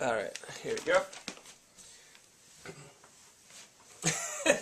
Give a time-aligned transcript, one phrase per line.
[0.00, 1.00] All right, here we go.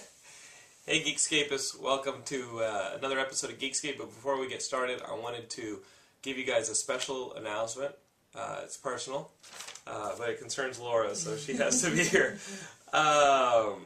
[0.87, 3.99] hey, Geekscapists, welcome to uh, another episode of Geekscape.
[3.99, 5.81] But before we get started, I wanted to
[6.23, 7.95] give you guys a special announcement.
[8.37, 9.31] Uh, it's personal,
[9.87, 12.39] uh, but it concerns Laura, so she has to be here.
[12.93, 13.82] Um,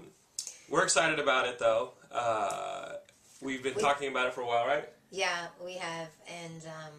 [0.68, 1.92] we're excited about it, though.
[2.12, 2.92] Uh,
[3.40, 4.86] we've been We- talking about it for a while, right?
[5.10, 6.08] Yeah, we have,
[6.44, 6.92] and um,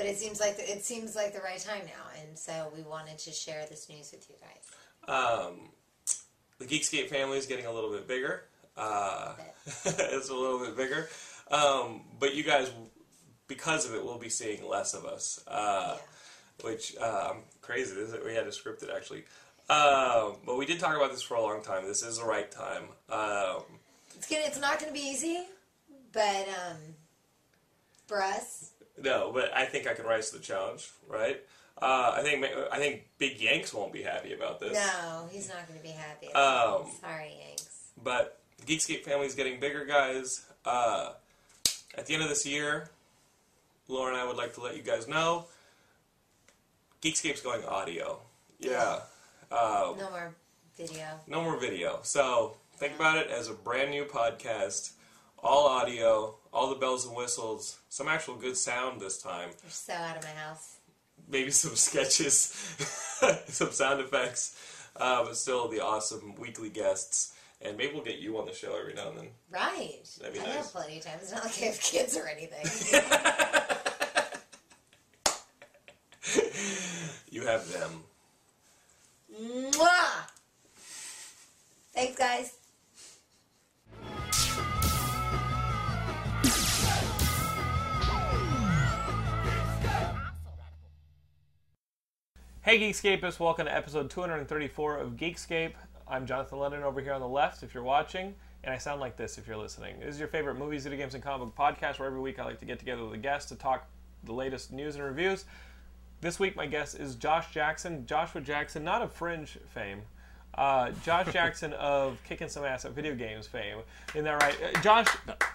[0.00, 2.82] but it seems like the, it seems like the right time now, and so we
[2.82, 5.46] wanted to share this news with you guys.
[5.46, 5.68] Um,
[6.58, 8.44] the Geekscape family is getting a little bit bigger.
[8.78, 9.34] Uh,
[9.66, 11.06] it's a little bit bigger.
[11.50, 12.70] Um, but you guys,
[13.46, 15.44] because of it, will be seeing less of us.
[15.46, 15.98] Uh,
[16.62, 17.94] Which, uh, I'm crazy.
[17.96, 19.24] Is, we had to script it, actually.
[19.68, 21.86] Um, but we did talk about this for a long time.
[21.86, 22.84] This is the right time.
[23.10, 23.64] Um,
[24.16, 25.42] It's gonna, it's not going to be easy,
[26.10, 26.78] but um,
[28.06, 28.69] for us,
[29.02, 31.40] no, but I think I can rise to the challenge, right?
[31.80, 34.74] Uh, I think I think Big Yanks won't be happy about this.
[34.74, 36.26] no, he's not going to be happy.
[36.32, 37.88] Um, Sorry, Yanks.
[38.02, 40.44] But the Geekscape family is getting bigger, guys.
[40.64, 41.12] Uh,
[41.96, 42.90] at the end of this year,
[43.88, 45.46] Laura and I would like to let you guys know
[47.02, 48.20] Geekscape's going audio.
[48.58, 49.00] Yeah.
[49.50, 50.34] Uh, No more
[50.76, 51.06] video.
[51.26, 52.00] no more video.
[52.02, 54.92] So think about it as a brand new podcast,
[55.42, 59.92] all audio, all the bells and whistles, some actual good sound this time, You're so
[59.94, 60.76] out of my house.
[61.28, 62.36] maybe some sketches,
[63.46, 64.56] some sound effects,
[64.96, 67.34] uh, but still the awesome weekly guests.
[67.62, 69.28] And maybe we'll get you on the show every now and then.
[69.50, 69.98] Right.
[70.18, 70.54] That'd be I nice.
[70.56, 71.18] have plenty of time.
[71.20, 72.64] It's not like I have kids or anything.
[77.30, 78.02] You have them.
[79.40, 80.26] Mwah!
[81.94, 82.54] Thanks, guys.
[92.62, 95.72] Hey Geekscapists, welcome to episode 234 of Geekscape.
[96.06, 99.16] I'm Jonathan London over here on the left if you're watching, and I sound like
[99.16, 99.98] this if you're listening.
[99.98, 102.44] This is your favorite movies, video games, and comic book podcast where every week I
[102.44, 103.88] like to get together with a guest to talk
[104.24, 105.46] the latest news and reviews.
[106.20, 108.04] This week my guest is Josh Jackson.
[108.04, 110.02] Joshua Jackson, not of Fringe fame,
[110.54, 113.78] uh, Josh Jackson of Kicking Some Ass at Video Games fame.
[114.14, 114.56] Isn't that right?
[114.62, 115.06] Uh, Josh,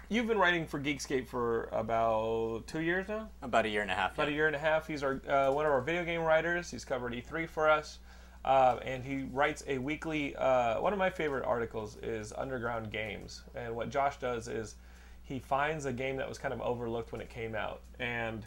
[0.09, 3.29] you've been writing for Geekscape for about two years now?
[3.41, 4.13] About a year and a half.
[4.13, 4.87] about a year and a half.
[4.87, 6.69] He's our uh, one of our video game writers.
[6.71, 7.99] He's covered E3 for us,
[8.45, 10.35] uh, and he writes a weekly.
[10.35, 14.75] Uh, one of my favorite articles is Underground Games, and what Josh does is
[15.23, 18.45] he finds a game that was kind of overlooked when it came out, and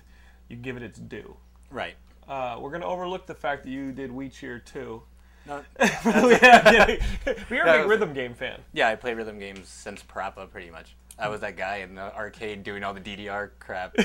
[0.49, 1.37] you give it its due.
[1.71, 1.95] Right.
[2.27, 5.03] Uh, we're gonna overlook the fact that you did We Cheer too.
[5.49, 6.87] No, yeah,
[7.51, 8.61] You're a big was- rhythm game fan.
[8.73, 10.95] yeah, I play rhythm games since PaRappa, pretty much.
[11.19, 13.97] I was that guy in the arcade doing all the DDR crap.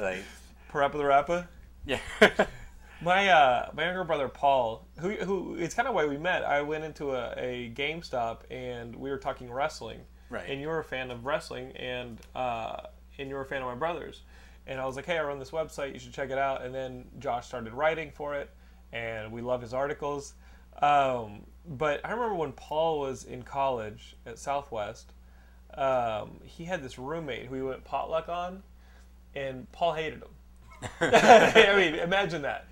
[0.00, 0.22] like,
[0.72, 1.48] PaRappa the Rapper.
[1.84, 1.98] yeah.
[3.02, 6.44] My uh, my younger brother Paul, who who it's kind of why we met.
[6.44, 10.48] I went into a, a GameStop and we were talking wrestling, Right.
[10.48, 12.76] And you were a fan of wrestling, and uh,
[13.18, 14.22] and you were a fan of my brother's,
[14.68, 16.64] and I was like, hey, I run this website, you should check it out.
[16.64, 18.48] And then Josh started writing for it,
[18.92, 20.34] and we love his articles.
[20.80, 25.12] Um, but I remember when Paul was in college at Southwest,
[25.74, 28.62] um, he had this roommate who he went potluck on,
[29.34, 30.28] and Paul hated him.
[31.00, 32.66] I mean, imagine that.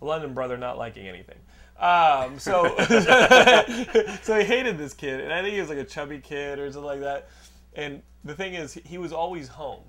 [0.00, 1.38] A London brother not liking anything.
[1.78, 2.76] Um, so,
[4.22, 6.70] so he hated this kid, and I think he was like a chubby kid or
[6.70, 7.28] something like that.
[7.74, 9.82] And the thing is, he was always home,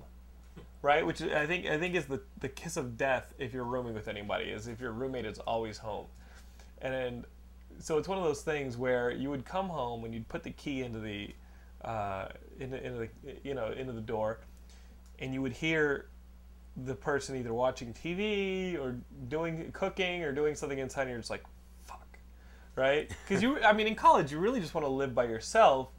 [0.82, 1.06] right?
[1.06, 4.08] Which I think I think is the the kiss of death if you're rooming with
[4.08, 6.06] anybody is if your roommate is always home,
[6.82, 7.24] and then
[7.78, 10.50] so it's one of those things where you would come home and you'd put the
[10.50, 11.34] key into the
[11.82, 13.08] uh, into, into the
[13.42, 14.38] you know into the door,
[15.18, 16.06] and you would hear
[16.76, 18.96] the person either watching TV or
[19.28, 21.44] doing cooking or doing something inside, and you're just like,
[21.84, 22.18] fuck,
[22.76, 23.10] right?
[23.28, 25.90] Because you, I mean, in college, you really just want to live by yourself,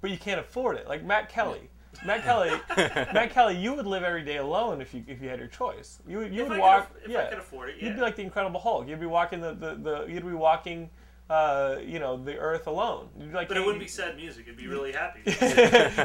[0.00, 0.88] but you can't afford it.
[0.88, 1.68] Like Matt Kelly.
[2.06, 2.50] Matt Kelly,
[3.12, 5.98] Matt Kelly, you would live every day alone if you if you had your choice.
[6.08, 6.80] You would- you If would I could walk.
[6.84, 8.88] aff- if I yeah, could afford it, You'd be like the Incredible Hulk.
[8.88, 10.88] You'd be walking the the, the you'd be walking,
[11.32, 13.08] uh, you know, the Earth alone.
[13.32, 14.44] Like But it wouldn't be sad music.
[14.44, 15.22] It'd be really happy.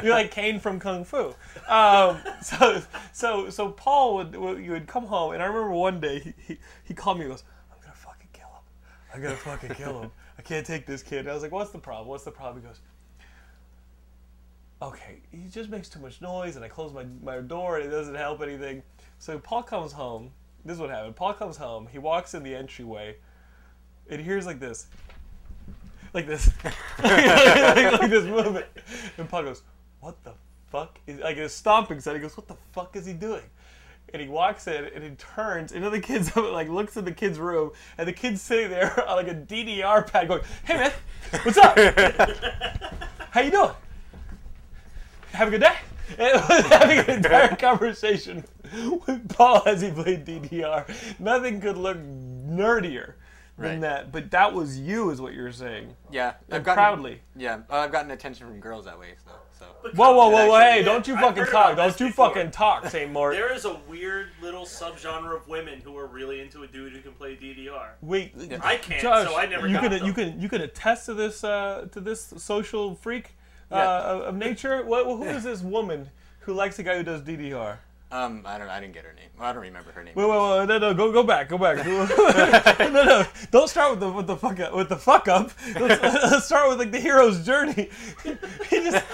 [0.02, 1.34] You're like Caine from Kung Fu.
[1.68, 2.82] Um, so,
[3.12, 6.34] so, so Paul would, would you would come home, and I remember one day he,
[6.46, 8.62] he, he called me and goes, "I'm gonna fucking kill him.
[9.12, 10.10] I'm gonna fucking kill him.
[10.38, 12.08] I can't take this kid." And I was like, "What's the problem?
[12.08, 12.80] What's the problem?" He goes,
[14.80, 17.90] "Okay, he just makes too much noise, and I close my my door, and it
[17.90, 18.82] doesn't help anything."
[19.18, 20.30] So Paul comes home.
[20.64, 21.16] This is what happened.
[21.16, 21.86] Paul comes home.
[21.92, 23.16] He walks in the entryway.
[24.06, 24.86] It hears like this
[26.12, 26.50] like this,
[27.02, 28.66] like, like this movement.
[29.16, 29.62] And Paul goes,
[30.00, 30.34] "What the
[30.70, 32.16] fuck is?" Like a stomping sound.
[32.16, 33.42] He goes, "What the fuck is he doing?"
[34.12, 37.38] and he walks in and he turns into the kids like looks in the kid's
[37.38, 40.92] room and the kid's sitting there on like a DDR pad going, "Hey man,
[41.42, 41.76] what's up?
[43.30, 43.70] How you doing?
[45.32, 45.76] Have a good day."
[46.18, 48.42] And was having an entire conversation
[49.06, 51.20] with Paul as he played DDR.
[51.20, 53.14] Nothing could look nerdier
[53.58, 53.80] than Right.
[53.80, 54.12] that.
[54.12, 55.94] But that was you, is what you're saying.
[56.10, 57.20] Yeah, And gotten, proudly.
[57.36, 59.14] Yeah, uh, I've gotten attention from girls that way.
[59.24, 59.90] So, so.
[59.94, 60.58] Whoa, whoa, whoa, whoa!
[60.60, 61.72] Hey, yeah, don't you fucking talk!
[61.72, 62.28] about Don't you before.
[62.34, 63.34] fucking talk, Saint Mort.
[63.34, 67.00] There is a weird little subgenre of women who are really into a dude who
[67.00, 67.90] can play DDR.
[68.00, 68.32] Wait,
[68.62, 70.06] I can't, Josh, so I never you got can them.
[70.06, 73.34] you can you can attest to this uh, to this social freak
[73.72, 74.00] uh, Yeah.
[74.12, 74.84] of, of nature.
[74.84, 77.78] What who is this woman who likes a guy who does DDR?
[78.10, 78.68] Um, I don't.
[78.68, 79.28] I didn't get her name.
[79.38, 80.14] Well, I don't remember her name.
[80.14, 81.76] Wait, wait, wait, no, no, go, go back, go back.
[82.78, 85.50] no, no, don't start with the with the fuck up, with the fuck up.
[85.78, 86.02] Let's,
[86.32, 87.90] let's start with like the hero's journey.
[88.24, 89.04] He just,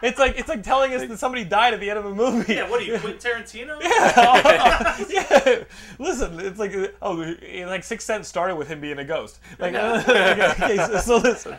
[0.00, 2.54] it's like it's like telling us that somebody died at the end of a movie.
[2.54, 3.80] Yeah, what are you, Quentin Tarantino?
[5.10, 5.64] yeah.
[5.98, 6.72] Listen, it's like
[7.02, 9.40] oh, it- like Sixth Sense started with him being a ghost.
[9.58, 9.96] Like, No.
[9.96, 11.56] okay, okay, so, so listen.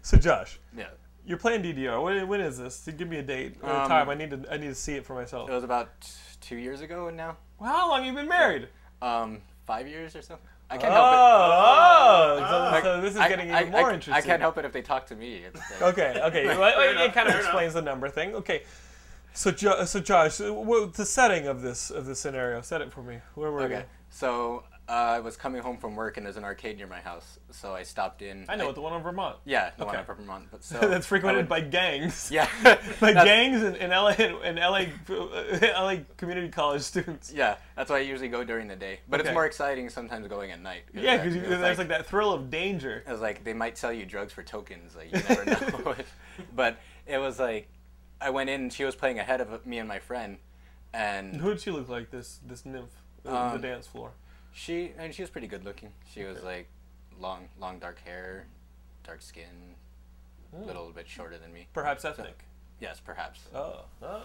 [0.00, 0.86] So Josh, Yeah.
[1.26, 2.02] You're playing DDR.
[2.02, 2.88] When, when is this?
[2.96, 4.08] Give me a date or a Um, time.
[4.08, 5.50] I need to I need to see it for myself.
[5.50, 6.08] It was about t-
[6.40, 7.36] two years ago and now.
[7.58, 8.68] Well, how long have you been married?
[9.02, 10.38] Um, five years or so.
[10.68, 11.16] I Oh, can't help it.
[11.18, 14.14] oh, so, so this is I- getting I, even more I, interesting.
[14.14, 15.42] I can't help it if they talk to me.
[15.44, 16.46] It's like- Okay, okay.
[16.58, 17.50] Well, it, enough, kind of fair enough.
[17.52, 18.34] explains the number thing.
[18.34, 18.62] Okay.
[19.32, 23.02] So, jo- so Josh, what, the setting of this of this scenario, set it for
[23.02, 23.18] me.
[23.34, 23.84] Where were Okay.
[24.08, 27.38] So uh, I was coming home from work and there's an arcade near my house,
[27.50, 28.46] so I stopped in.
[28.48, 29.36] I know it, the one on Vermont.
[29.44, 30.02] Yeah, the one Okay.
[30.02, 30.46] up in Vermont.
[30.50, 32.30] But so That's frequented would- by gangs.
[32.30, 32.48] Yeah.
[33.00, 34.10] By gangs and, and LA
[34.44, 34.84] and LA
[35.62, 37.32] LA community college students.
[37.34, 39.00] Yeah, that's why I usually go during the day.
[39.08, 39.28] But Okay.
[39.28, 40.82] it's more exciting sometimes going at night.
[40.94, 43.02] Yeah, because there's like, that thrill of danger.
[43.06, 44.94] It was like they might sell you drugs for tokens.
[44.96, 45.44] Like you never
[45.84, 45.94] know.
[46.54, 47.68] but it was like
[48.20, 48.60] I went in.
[48.62, 50.38] and She was playing ahead of me and my friend,
[50.94, 52.10] and Who did she look like?
[52.10, 52.90] This this nymph
[53.26, 54.12] on Um, the dance floor.
[54.56, 55.92] She and she was pretty good looking.
[56.12, 56.66] She was like
[57.20, 58.46] long, long dark hair,
[59.04, 59.74] dark skin,
[60.56, 61.68] a little bit shorter than me.
[61.74, 62.42] Perhaps ethnic.
[62.80, 63.40] Yes, perhaps.
[63.54, 64.20] Oh, oh.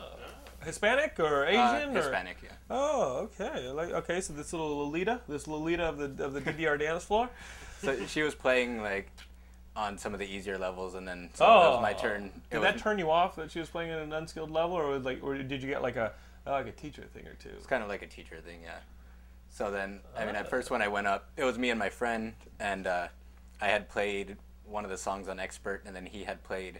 [0.63, 2.49] Hispanic or Uh, Asian or Hispanic, yeah.
[2.69, 3.69] Oh, okay.
[3.69, 7.29] Like okay, so this little Lolita, this Lolita of the of the DDR dance floor.
[7.81, 9.09] So she was playing like
[9.75, 12.25] on some of the easier levels, and then so that was my turn.
[12.25, 14.75] It Did was, that turn you off that she was playing at an unskilled level,
[14.75, 16.13] or was like, or did you get like a
[16.45, 17.49] oh, like a teacher thing or two?
[17.57, 18.77] It's kind of like a teacher thing, yeah.
[19.51, 21.89] So then, I mean, at first when I went up, it was me and my
[21.89, 23.07] friend, and uh,
[23.59, 26.79] I had played one of the songs on expert, and then he had played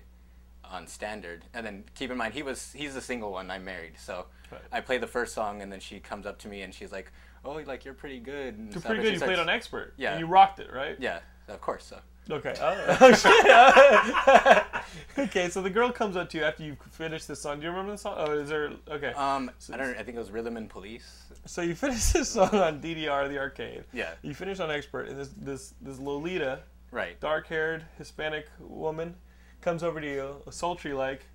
[0.63, 1.44] on standard.
[1.53, 3.51] And then keep in mind, he was he's the single one.
[3.51, 4.62] I'm married, so Right.
[4.71, 7.12] I played the first song, and then she comes up to me and she's like,
[7.45, 9.13] "Oh, like you're pretty good." And You're pretty good.
[9.13, 9.94] You played on expert.
[9.95, 10.12] Yeah.
[10.12, 10.97] And you rocked it, right?
[11.00, 11.85] Yeah, of course.
[11.85, 12.53] So Okay.
[12.62, 14.65] Oh, oh, shit.
[15.17, 15.49] okay.
[15.49, 17.57] So the girl comes up to you after you finish this song.
[17.59, 18.15] Do you remember the song?
[18.17, 18.71] Oh, is there?
[18.89, 19.13] Okay.
[19.13, 19.97] um, I don't.
[19.97, 21.23] I think it was Rhythm and Police.
[21.45, 23.83] So you finish this song on DDR, the arcade.
[23.93, 24.11] Yeah.
[24.21, 26.59] You finish on expert, and this this this Lolita,
[26.91, 27.19] Right.
[27.19, 29.15] dark-haired Hispanic woman,
[29.61, 31.25] comes over to you, sultry like.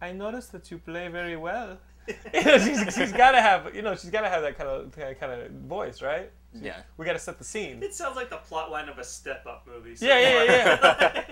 [0.00, 1.78] I noticed that you play very well.
[2.34, 4.68] you know, she's, she's got to have, you know, she's got to have that kind
[4.68, 6.30] of kind of voice, right?
[6.52, 6.80] Yeah.
[6.98, 7.82] We got to set the scene.
[7.82, 9.96] It sounds like the plot line of a Step Up movie.
[9.96, 11.24] so Yeah, yeah, yeah.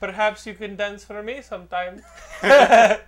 [0.00, 2.02] Perhaps you can dance for me sometime.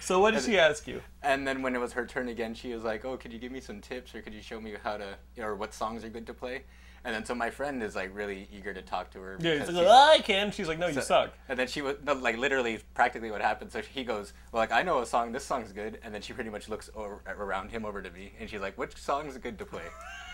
[0.00, 1.02] so what did she ask you?
[1.22, 3.50] And then when it was her turn again, she was like, "Oh, could you give
[3.50, 6.26] me some tips, or could you show me how to, or what songs are good
[6.28, 6.62] to play?"
[7.04, 9.36] And then so my friend is like really eager to talk to her.
[9.40, 10.50] Yeah, he's like, "Oh, I can.
[10.50, 11.32] She's like, no, you suck.
[11.48, 13.70] And then she was like literally practically what happened.
[13.72, 15.32] So he goes, "Well, like I know a song.
[15.32, 18.34] This song's good." And then she pretty much looks over, around him over to me,
[18.40, 19.82] and she's like, "Which song's good to play?"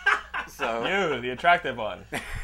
[0.47, 0.85] so
[1.15, 2.05] You, the attractive one.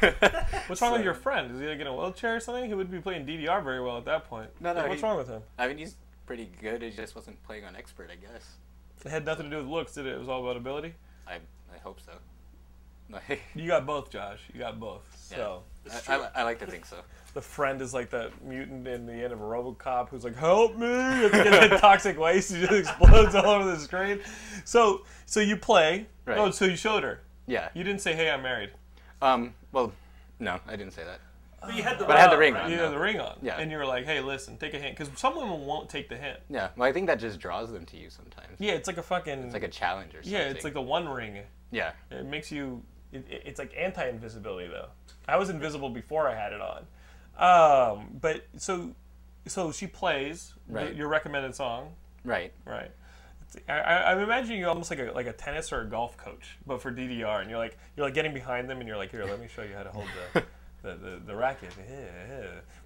[0.66, 1.50] What's wrong with your friend?
[1.54, 2.64] Is he like in a wheelchair or something?
[2.66, 4.50] He would be playing DDR very well at that point.
[4.60, 5.42] No, no, Like, what's he- wrong with him?
[5.58, 6.82] I mean, he's pretty good.
[6.82, 8.56] He just wasn't playing on expert, I guess.
[9.04, 10.12] It had nothing to do with looks, did it?
[10.14, 10.94] It was all about ability.
[11.26, 11.34] I
[11.74, 12.12] I hope so.
[13.56, 14.38] You got both, Josh.
[14.52, 15.02] You got both.
[15.16, 16.16] So It's I.
[16.16, 16.96] I, I like to think so.
[17.34, 20.76] the friend is like that mutant in the end of a RoboCop who's like, "Help
[20.76, 24.20] me!" End that toxic waste, he just explodes all over the screen.
[24.64, 26.06] So, so you play.
[26.24, 26.38] Right.
[26.38, 27.20] Oh, so you showed her.
[27.50, 27.68] Yeah.
[27.74, 28.70] You didn't say, "Hey, I'm married."
[29.20, 29.54] Um.
[29.72, 29.92] Well,
[30.38, 31.20] no, I didn't say that.
[31.60, 32.70] But you had the But I had the ring ring on.
[32.70, 32.84] You no.
[32.84, 33.38] had the ring on.
[33.42, 33.58] Yeah.
[33.58, 36.16] And you were like, "Hey, listen, take a hint," because some women won't take the
[36.16, 36.38] hint.
[36.48, 36.68] Yeah.
[36.76, 38.56] Well, I think that just draws them to you sometimes.
[38.58, 39.42] Yeah, it's like a fucking.
[39.44, 40.32] It's like a challenge or something.
[40.32, 41.40] yeah, it's like the One Ring.
[41.70, 41.92] Yeah.
[42.10, 42.82] It makes you.
[43.12, 44.88] It, it- it's like anti-invisibility though.
[45.28, 46.86] I was invisible before I had it on.
[47.38, 48.94] Um, but so,
[49.46, 52.52] so she plays the- your recommended song, Right.
[52.64, 52.90] right?
[53.68, 56.80] I, I'm imagining you almost like a like a tennis or a golf coach, but
[56.80, 59.40] for DDR, and you're like you're like getting behind them, and you're like, here, let
[59.40, 60.44] me show you how to hold the
[60.82, 61.70] the, the, the racket.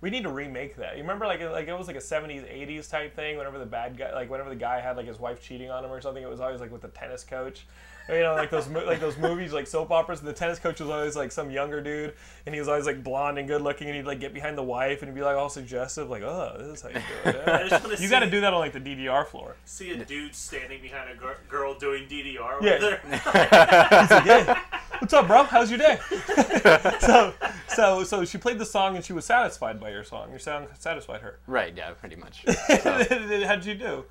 [0.00, 0.96] We need to remake that.
[0.96, 3.38] You remember, like, like it was like a '70s, '80s type thing.
[3.38, 5.90] Whenever the bad guy, like, whenever the guy had like his wife cheating on him
[5.90, 7.66] or something, it was always like with the tennis coach.
[8.06, 10.20] You know, like those like those movies, like soap operas.
[10.20, 12.12] The tennis coach was always like some younger dude,
[12.44, 14.62] and he was always like blonde and good looking, and he'd like get behind the
[14.62, 17.48] wife, and he'd be like all suggestive, like, "Oh, this is how you do it."
[17.72, 19.56] I you got to do that on like the DDR floor.
[19.64, 22.72] See a dude standing behind a gir- girl doing DDR Yeah.
[22.72, 23.00] with her.
[24.26, 24.60] yeah.
[24.98, 25.44] What's up, bro?
[25.44, 25.98] How's your day?
[27.00, 27.34] so,
[27.68, 30.30] so, so she played the song and she was satisfied by your song.
[30.30, 31.38] Your song satisfied her.
[31.46, 32.44] Right, yeah, pretty much.
[32.68, 34.04] How'd you do?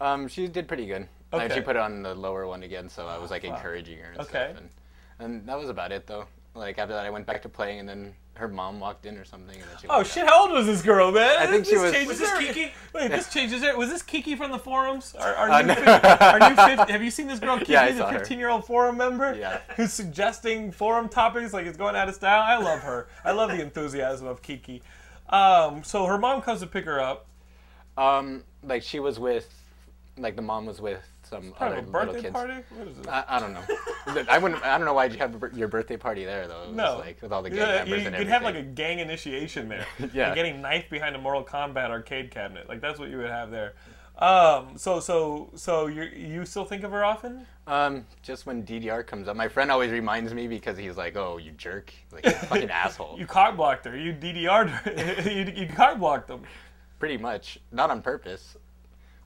[0.00, 1.08] Um, she did pretty good.
[1.32, 1.54] Okay.
[1.54, 4.20] she put it on the lower one again, so I was like encouraging her and
[4.22, 4.50] Okay.
[4.52, 4.56] stuff.
[4.58, 4.70] And,
[5.18, 6.26] and that was about it though.
[6.54, 9.24] Like after that, I went back to playing, and then her mom walked in or
[9.24, 9.86] something, and then she.
[9.88, 10.24] Oh shit!
[10.24, 10.30] out.
[10.30, 11.36] How old was this girl, man?
[11.38, 12.72] I think she was- Was this her- Kiki?
[12.94, 13.76] Wait, this changes it.
[13.76, 15.14] Was this Kiki from the forums?
[15.18, 15.74] Our, our Uh, new, no.
[15.74, 18.48] fif- our new fif- have you seen this girl Kiki, Yeah, I the 15 year
[18.48, 19.34] old forum member?
[19.38, 19.60] Yeah.
[19.76, 22.42] Who's suggesting forum topics like it's going out of style?
[22.42, 23.06] I love her.
[23.24, 24.82] I love the enthusiasm of Kiki.
[25.28, 27.26] Um, so her mom comes to pick her up.
[27.96, 29.48] Um, like she was with,
[30.16, 32.32] like the mom was with some other a little birthday kids.
[32.32, 32.54] party?
[32.76, 33.08] What is it?
[33.08, 33.62] I, I don't know.
[34.28, 34.62] I wouldn't.
[34.64, 36.64] I don't know why you have your birthday party there though.
[36.64, 38.56] It was No, like with all the gang yeah, you, members and you'd have like
[38.56, 39.86] a gang initiation there.
[40.12, 40.26] Yeah.
[40.26, 42.68] You're getting knifed behind a Mortal Kombat arcade cabinet.
[42.68, 43.74] Like that's what you would have there.
[44.18, 47.46] Um, so so so you you still think of her often?
[47.66, 51.38] Um, just when DDR comes up, my friend always reminds me because he's like, "Oh,
[51.38, 51.92] you jerk!
[52.12, 53.96] Like you fucking asshole." You cock blocked her.
[53.96, 55.30] You DDR'd her.
[55.30, 56.42] you, you cock blocked them.
[56.98, 58.56] Pretty much, not on purpose,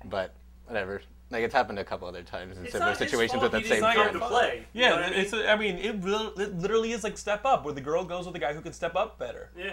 [0.04, 0.34] but
[0.66, 1.02] whatever.
[1.35, 3.75] Like it's happened a couple other times in It's similar situations fault with he that
[3.75, 4.31] same didn't not come your to friend.
[4.31, 4.43] fault.
[4.43, 4.67] play.
[4.73, 5.19] You Yeah, know what I mean?
[5.21, 5.33] it's.
[5.33, 8.25] A, I mean, it, real- it literally is like step up, where the girl goes
[8.25, 9.50] with the guy who can step up better.
[9.59, 9.73] yeah.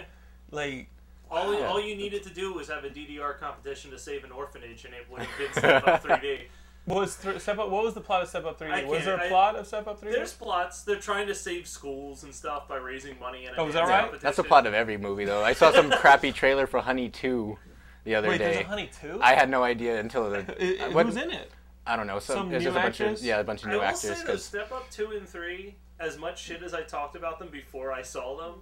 [0.50, 0.88] Like,
[1.30, 1.66] All, Yeah.
[1.68, 4.92] all you needed to do was have a DDR competition to save an orphanage, and
[4.92, 6.40] it would have been Step Up 3D.
[6.84, 7.70] what was th- step up?
[7.70, 8.70] What was the plot of Step Up 3D?
[8.72, 10.10] I Was can't- there a I- plot of Step Up 3D?
[10.12, 10.82] There's plots.
[10.82, 13.86] They're trying to save schools and stuff by raising money in a Oh, is that
[13.88, 14.20] right?
[14.20, 15.42] That's the plot of every movie, though.
[15.44, 17.56] I saw some crappy trailer for Honey Two
[18.04, 18.62] the other Wait, there's day.
[18.62, 19.18] a Honey too.
[19.22, 20.38] I had no idea until the.
[20.82, 21.50] I- I- what- who's in it?
[21.86, 22.20] I don't know.
[22.20, 23.20] Some, Some it's new just a bunch actors?
[23.20, 24.00] of yeah, a bunch of I new will actors.
[24.00, 27.38] say though, 'cause- Step Up 2 and 3, as much shit as I talked about
[27.40, 28.60] them before I saw them,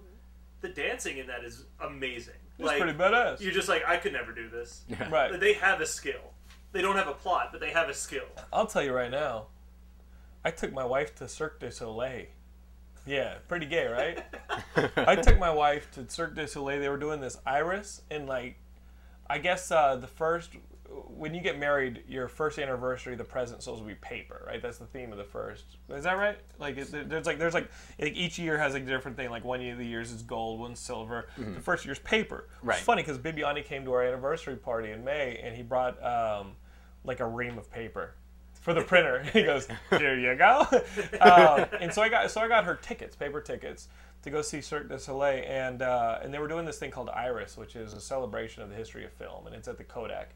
[0.61, 2.33] the dancing in that is amazing.
[2.57, 3.39] It's like, pretty badass.
[3.41, 4.83] you're just like, I could never do this.
[5.11, 5.29] Right.
[5.31, 6.33] But they have a skill.
[6.71, 8.25] They don't have a plot, but they have a skill.
[8.53, 9.47] I'll tell you right now.
[10.43, 12.25] I took my wife to Cirque du Soleil.
[13.05, 14.23] Yeah, pretty gay, right?
[14.97, 16.79] I took my wife to Cirque du Soleil.
[16.79, 18.57] They were doing this iris, and like,
[19.31, 20.51] I guess uh, the first
[21.07, 24.61] when you get married, your first anniversary, the present's supposed to be paper, right?
[24.61, 25.77] That's the theme of the first.
[25.89, 26.37] Is that right?
[26.59, 27.69] Like, there's like there's like,
[27.99, 29.29] like each year has like a different thing.
[29.29, 31.27] Like one year of the years is gold, one's silver.
[31.37, 32.49] The first year's paper.
[32.61, 32.75] Right.
[32.75, 36.53] It's funny because Bibiani came to our anniversary party in May, and he brought um,
[37.05, 38.15] like a ream of paper
[38.61, 39.23] for the printer.
[39.33, 40.65] he goes, "Here you go."
[41.21, 43.89] um, and so I got so I got her tickets, paper tickets,
[44.23, 47.09] to go see Cirque du Soleil, and uh, and they were doing this thing called
[47.09, 50.29] Iris, which is a celebration of the history of film, and it's at the Kodak.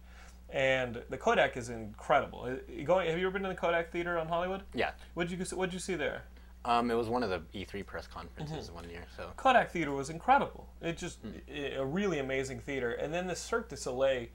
[0.51, 2.43] And the Kodak is incredible.
[2.43, 4.61] Uh, Going, have you ever been to the Kodak Theater on Hollywood?
[4.73, 4.91] yeah.
[5.15, 6.23] What'd you What'd you see there?
[6.65, 8.75] Um, it was one of the E3 press conferences Mm-hmm.
[8.75, 9.05] one year.
[9.15, 10.67] So Kodak Theater was incredible.
[10.81, 11.19] It just
[11.51, 12.91] a really amazing theater.
[12.93, 14.27] And then the Cirque du Soleil.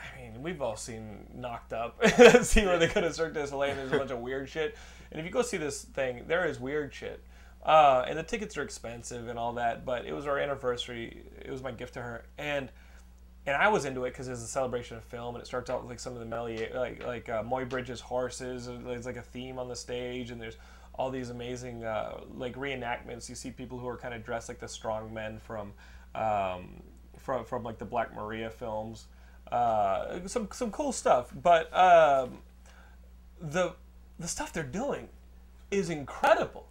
[0.00, 2.04] I mean, we've all seen Knocked Up.
[2.42, 4.76] see where they go to Cirque du Soleil there's a bunch of weird shit.
[5.10, 7.22] And if you go see this thing, there is weird shit.
[7.64, 9.84] Uh, and the tickets are expensive and all that.
[9.84, 11.22] But it was our anniversary.
[11.44, 12.24] It was my gift to her.
[12.38, 12.70] And
[13.46, 15.80] and I was into it because it's a celebration of film, and it starts out
[15.80, 18.66] with like some of the Méliès, like like uh, Muybridge's horses.
[18.66, 20.56] There's like a theme on the stage, and there's
[20.94, 23.28] all these amazing uh, like reenactments.
[23.28, 25.72] You see people who are kind of dressed like the strong men from
[26.14, 26.82] um,
[27.18, 29.06] from from like the Black Maria films.
[29.50, 32.38] Uh, some some cool stuff, but um,
[33.40, 33.72] the
[34.18, 35.08] the stuff they're doing
[35.70, 36.66] is incredible.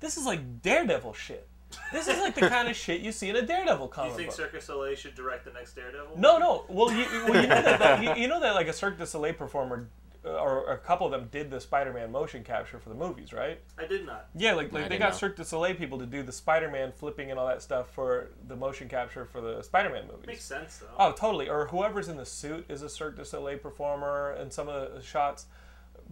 [0.00, 1.46] This is like Daredevil shit.
[1.92, 4.16] This is like the kind of shit you see in a Daredevil Do comic you
[4.16, 4.36] think book.
[4.36, 6.18] Circus Soleil should direct the next Daredevil?
[6.18, 6.64] No, no.
[6.68, 9.06] Well, you, well, you know that, that you, you know that like a Cirque du
[9.06, 9.88] Soleil performer,
[10.26, 13.60] Uh, or a couple of them did the Spider-Man motion capture for the movies, right?
[13.78, 14.28] I did not.
[14.34, 15.16] Yeah, like, I like they got know.
[15.18, 18.56] Cirque du Soleil people to do the Spider-Man flipping and all that stuff for the
[18.56, 20.26] motion capture for the Spider-Man movies.
[20.26, 20.88] Makes sense though.
[20.98, 21.48] Oh, totally.
[21.48, 25.00] Or whoever's in the suit is a Cirque du Soleil performer in some of the
[25.00, 25.46] shots.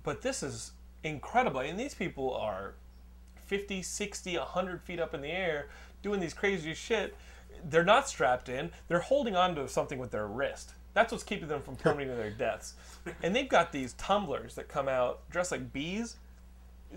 [0.05, 1.61] But this is incredible.
[1.61, 2.75] And these people are
[3.47, 5.69] 50, 60, 100 feet up in the air
[6.03, 7.17] doing these crazy shit.
[7.65, 8.71] They're not strapped in.
[8.87, 10.75] They're holding on to something with their wrist.
[10.95, 12.75] That's what's keeping them from plummeting to their deaths.
[13.23, 16.17] And they've got these tumblers that come out dressed like bees.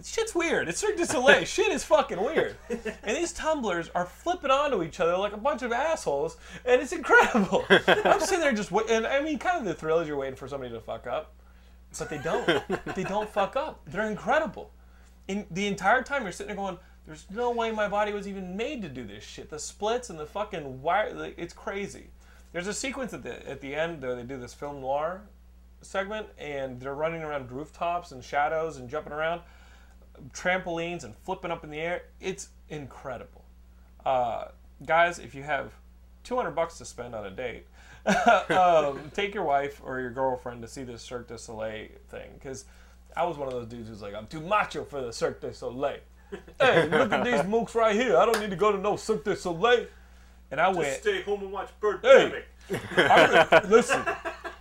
[0.04, 0.70] Shit's weird.
[0.70, 1.44] It's Cirque du Soleil.
[1.44, 2.56] Shit is fucking weird.
[2.70, 6.94] And these tumblers are flipping onto each other like a bunch of assholes, and it's
[6.94, 7.66] incredible.
[7.70, 10.36] I'm sitting there just wait, and I mean, kind of the thrill is you're waiting
[10.36, 11.34] for somebody to fuck up,
[11.98, 12.46] but they don't.
[12.96, 13.82] they don't fuck up.
[13.88, 14.70] They're incredible.
[15.27, 16.77] In the entire time, you're sitting there going,
[17.08, 19.50] There's no way my body was even made to do this shit.
[19.50, 22.12] The splits and the fucking wire, like, it's crazy.
[22.58, 25.22] There's a sequence at the at the end where they do this film noir
[25.84, 29.42] segment, and they're running around rooftops and shadows and jumping around
[30.34, 32.02] trampolines and flipping up in the air.
[32.20, 33.46] It's incredible.
[34.04, 34.46] Uh,
[34.84, 35.72] guys, if you have
[36.24, 37.68] 200 bucks to spend on a date,
[38.50, 42.32] um, take your wife or your girlfriend to see this Cirque du Soleil thing.
[42.34, 42.66] Because
[43.16, 45.54] I was one of those dudes who's like, I'm too macho for the Cirque du
[45.54, 46.00] Soleil.
[46.60, 48.18] hey, look at these mooks right here.
[48.18, 49.86] I don't need to go to no Cirque du Soleil.
[50.51, 52.44] And I went, stay home and watch Bird Hey.
[52.98, 54.01] I, listen,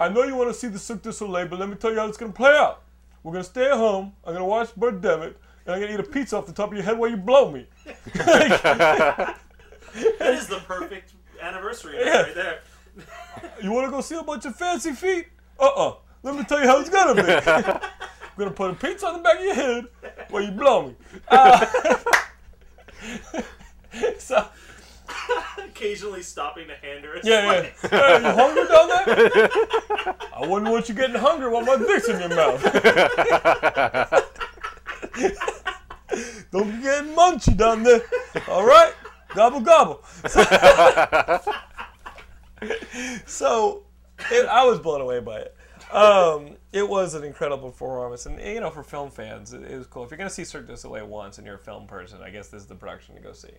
[0.00, 1.98] I know you want to see the Cirque du Soleil, but let me tell you
[1.98, 2.82] how it's going to play out.
[3.22, 4.12] We're going to stay at home.
[4.24, 6.52] I'm going to watch Bird Birdemic, and I'm going to eat a pizza off the
[6.52, 7.66] top of your head while you blow me.
[8.14, 9.36] That
[10.20, 12.22] is the perfect anniversary Yeah.
[12.22, 12.60] right there.
[13.62, 15.26] You want to go see a bunch of fancy feet?
[15.58, 15.94] Uh-uh.
[16.22, 17.32] Let me tell you how it's going to be.
[17.32, 17.80] I'm
[18.36, 19.86] going to put a pizza on the back of your head
[20.30, 20.94] while you blow me.
[21.28, 21.66] Uh,
[24.18, 24.46] so,
[25.58, 27.66] Occasionally stopping to hand her a yeah, yeah.
[27.74, 27.90] slice.
[27.90, 29.50] Hey, you hungry down there?
[30.34, 32.62] I wouldn't want you getting hungry while my dick's in your mouth.
[36.50, 38.02] Don't be getting munchy down there.
[38.48, 38.92] All right?
[39.34, 40.02] Gobble, gobble.
[43.26, 43.82] so,
[44.30, 45.56] it, I was blown away by it.
[45.92, 49.86] Um, it was an incredible performance, and you know, for film fans, it, it was
[49.86, 50.04] cool.
[50.04, 52.48] If you're gonna see Cirque du Soleil once and you're a film person, I guess
[52.48, 53.52] this is the production to go see.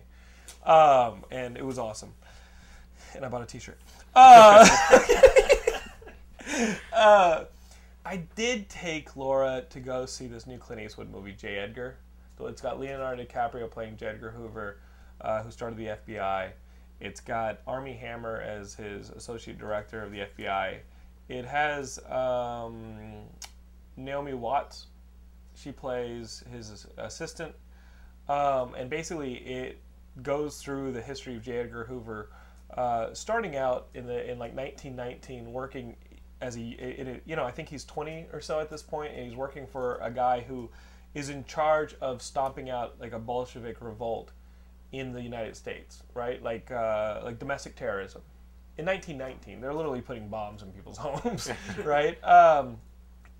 [0.68, 2.12] Um, and it was awesome.
[3.16, 3.78] And I bought a T-shirt.
[4.14, 4.68] Uh,
[6.92, 7.44] uh,
[8.04, 11.56] I did take Laura to go see this new Clint Eastwood movie, J.
[11.56, 11.96] Edgar.
[12.40, 14.06] It's got Leonardo DiCaprio playing J.
[14.08, 14.78] Edgar Hoover,
[15.22, 16.50] uh, who started the FBI.
[17.00, 20.78] It's got Armie Hammer as his associate director of the FBI.
[21.28, 23.22] It has um,
[23.96, 24.86] Naomi Watts.
[25.54, 27.54] She plays his assistant.
[28.28, 29.78] Um, and basically, it
[30.22, 31.58] goes through the history of J.
[31.58, 32.30] Edgar Hoover,
[32.76, 35.96] uh, starting out in the in like 1919, working
[36.40, 39.36] as a you know I think he's 20 or so at this point, and he's
[39.36, 40.70] working for a guy who
[41.14, 44.32] is in charge of stomping out like a Bolshevik revolt
[44.92, 46.42] in the United States, right?
[46.42, 48.22] Like uh, like domestic terrorism.
[48.76, 51.50] In 1919, they're literally putting bombs in people's homes,
[51.84, 52.22] right?
[52.24, 52.78] Um,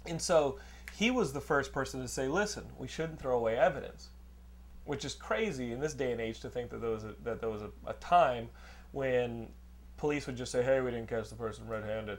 [0.06, 0.58] and so
[0.96, 4.08] he was the first person to say, "Listen, we shouldn't throw away evidence."
[4.88, 7.40] Which is crazy in this day and age to think that there was a, that
[7.40, 8.48] there was a, a time
[8.92, 9.46] when
[9.98, 12.18] police would just say, "Hey, we didn't catch the person red-handed,"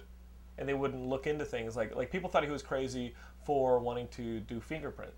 [0.60, 4.08] and they wouldn't look into things like like people thought he was crazy for wanting
[4.10, 5.18] to do fingerprints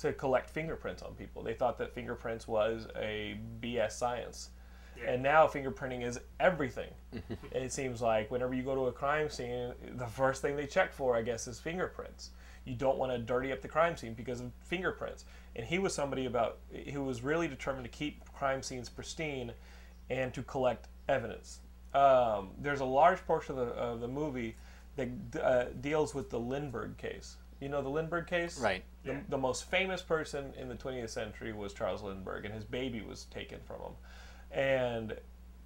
[0.00, 1.44] to collect fingerprints on people.
[1.44, 4.50] They thought that fingerprints was a BS science.
[4.98, 5.12] Yeah.
[5.12, 6.90] And now fingerprinting is everything.
[7.52, 10.92] it seems like whenever you go to a crime scene, the first thing they check
[10.92, 12.30] for, I guess, is fingerprints.
[12.64, 15.24] You don't want to dirty up the crime scene because of fingerprints.
[15.56, 16.58] And he was somebody about
[16.92, 19.52] who was really determined to keep crime scenes pristine
[20.10, 21.60] and to collect evidence.
[21.94, 24.56] Um, there's a large portion of the, of the movie
[24.96, 25.08] that
[25.42, 27.36] uh, deals with the Lindbergh case.
[27.60, 28.58] You know the Lindbergh case?
[28.58, 28.82] Right.
[29.04, 29.20] The, Yeah.
[29.28, 33.24] the most famous person in the 20th century was Charles Lindbergh, and his baby was
[33.26, 33.92] taken from him.
[34.50, 35.16] And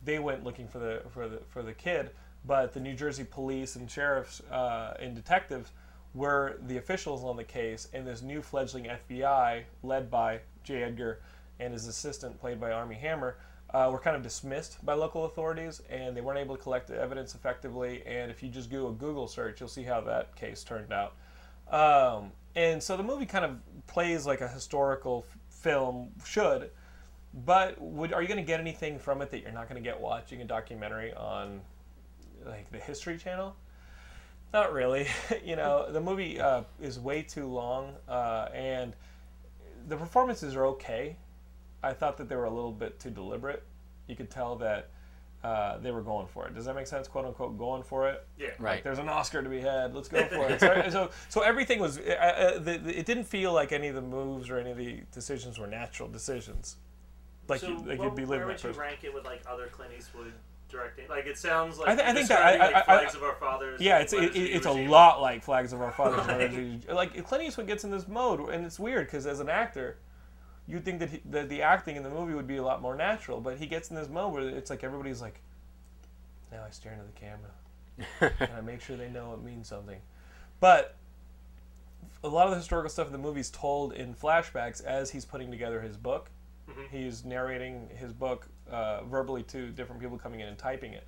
[0.04, 2.11] they went looking for the for the for the kid,
[2.44, 5.70] but the New Jersey police and sheriffs uh, and detectives
[6.16, 10.83] were the officials on the case, and this new fledgling FBI, led by J.
[10.83, 11.20] Edgar
[11.61, 13.37] and his assistant, played by Armie Hammer,
[13.74, 16.98] uh, were kind of dismissed by local authorities, and they weren't able to collect the
[16.98, 18.02] evidence effectively.
[18.07, 21.14] And if you just do a Google search, you'll see how that case turned out.
[21.70, 26.70] Um, and so the movie kind of plays like a historical film should,
[27.44, 29.87] but would, are you going to get anything from it that you're not going to
[29.87, 31.61] get watching a documentary on
[32.46, 33.55] like the History Channel?
[34.52, 35.06] Not really.
[35.44, 38.94] you know, the movie uh, is way too long, uh, and
[39.88, 41.16] the performances are okay.
[41.82, 43.62] I thought that they were a little bit too deliberate.
[44.06, 44.88] You could tell that
[45.44, 46.54] uh, they were going for it.
[46.54, 47.06] Does that make sense?
[47.06, 48.26] "Quote unquote," going for it.
[48.38, 48.46] Yeah.
[48.48, 48.85] Like, Right.
[48.85, 49.94] there's an Oscar to be had.
[49.94, 50.61] Let's go for it.
[50.61, 51.98] So, so, so everything was.
[51.98, 54.76] Uh, uh, the, the, it didn't feel like any of the moves or any of
[54.78, 56.76] the decisions were natural decisions.
[57.48, 58.80] Like, so you, like what- you'd be where would you person.
[58.80, 60.32] rank it with like other Clint Eastwood
[60.68, 61.09] directing?
[61.09, 63.14] Like it sounds like I thi- I think that- I- describing, like, I- I- Flags
[63.14, 63.81] of Our Fathers.
[63.81, 66.26] Yeah, it's it, Letters to it- it's a lot like Flags of Our Fathers.
[66.26, 66.94] Right.
[66.94, 69.98] like Clint Eastwood gets in this mode, and it's weird because as an actor,
[70.66, 72.96] you'd think that, he, that the acting in the movie would be a lot more
[72.96, 75.40] natural, but he gets in this mode where it's like everybody's like,
[76.50, 80.00] now I stare into the camera, and I make sure they know it means something.
[80.61, 80.96] But
[82.24, 85.24] a lot of the historical stuff in the movie is told in flashbacks as he's
[85.24, 86.31] putting together his book.
[86.90, 91.07] He's narrating his book uh, verbally to different people coming in and typing it.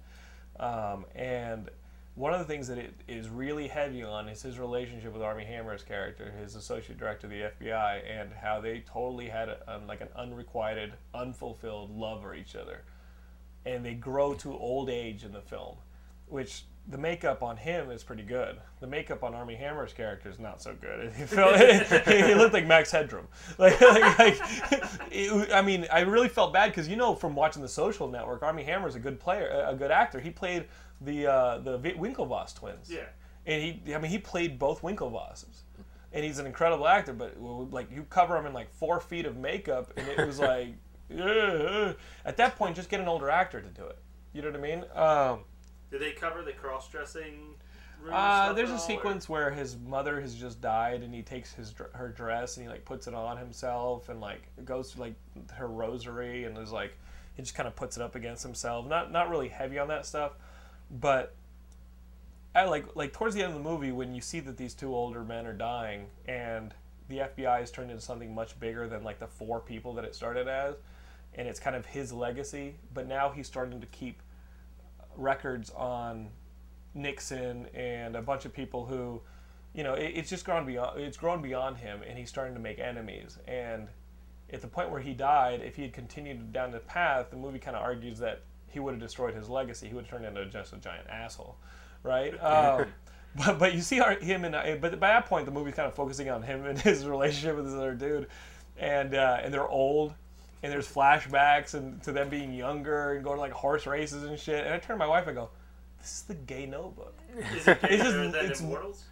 [0.61, 1.71] Um, and
[2.19, 5.45] one of the things that it is really heavy on is his relationship with Armie
[5.45, 10.01] Hammer's character, his associate director of the FBI, and how they totally had a, like
[10.01, 12.83] an unrequited, unfulfilled love for each other,
[13.65, 15.77] and they grow to old age in the film,
[16.27, 18.59] which the makeup on him is pretty good.
[18.81, 21.13] The makeup on Armie Hammer's character is not so good.
[21.17, 21.57] He, felt,
[22.09, 23.29] he looked like Max Headroom.
[23.59, 24.39] Like, like, like
[25.11, 28.43] it- I mean, I really felt bad because you know from watching The Social Network,
[28.43, 30.19] Armie Hammer's a good player, a good actor.
[30.21, 30.67] He played
[31.01, 32.91] the uh, the Winklevoss twins.
[32.91, 33.01] Yeah.
[33.47, 35.63] And he, I mean, he played both Winklevosses.
[36.13, 39.37] And he's an incredible actor, but like you cover him in like four feet of
[39.37, 40.69] makeup, and it was like,
[41.13, 43.99] "Ugh." at that point, just get an older actor to do it.
[44.33, 44.85] You know what I mean?
[44.95, 45.41] Um,
[45.91, 47.55] Did they cover the cross dressing?
[48.11, 52.09] uh, there's a sequence where his mother has just died, and he takes his her
[52.09, 55.15] dress and he like puts it on himself, and like goes to like
[55.53, 56.97] her rosary, and is like
[57.35, 58.87] he just kind of puts it up against himself.
[58.87, 60.33] Not not really heavy on that stuff,
[60.91, 61.35] but
[62.55, 64.95] I like like towards the end of the movie when you see that these two
[64.95, 66.75] older men are dying, and
[67.09, 70.15] the FBI has turned into something much bigger than like the four people that it
[70.15, 70.77] started as,
[71.35, 72.77] and it's kind of his legacy.
[72.95, 74.23] But now he's starting to keep
[75.19, 76.31] records on
[76.95, 79.21] Nixon and a bunch of people who,
[79.75, 81.01] you know, it, it's just grown beyond.
[81.01, 83.39] It's grown beyond him, and he's starting to make enemies.
[83.47, 83.89] And
[84.53, 87.59] at the point where he died, if he had continued down the path, the movie
[87.59, 89.89] kind of argues that he would have destroyed his legacy.
[89.89, 91.57] He would have turned into just a giant asshole,
[92.03, 92.35] right?
[92.43, 92.87] Um,
[93.37, 95.87] but but you see our, him and uh, but by that point the movie's kind
[95.87, 98.27] of focusing on him and his relationship with this other dude,
[98.79, 100.15] and uh, and they're old.
[100.63, 104.39] And there's flashbacks and to them being younger and going to like horse races and
[104.39, 104.65] shit.
[104.65, 105.51] And I turn to my wife and go,
[106.01, 107.15] "This is the gay notebook."
[107.55, 109.05] Is it It's just- it's- Immortals?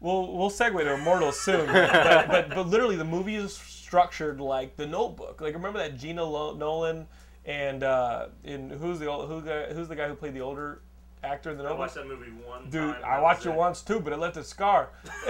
[0.00, 4.76] We'll we'll segue to Immortals soon, but, but but literally the movie is structured like
[4.76, 5.40] The Notebook.
[5.40, 7.06] Like remember that Gina Nolan
[7.46, 10.80] and uh, in who's the old, who the, who's the guy who played the older
[11.24, 13.02] actor in The I watched that movie one Dude, time.
[13.04, 14.90] I watched was it once too, but it left a scar.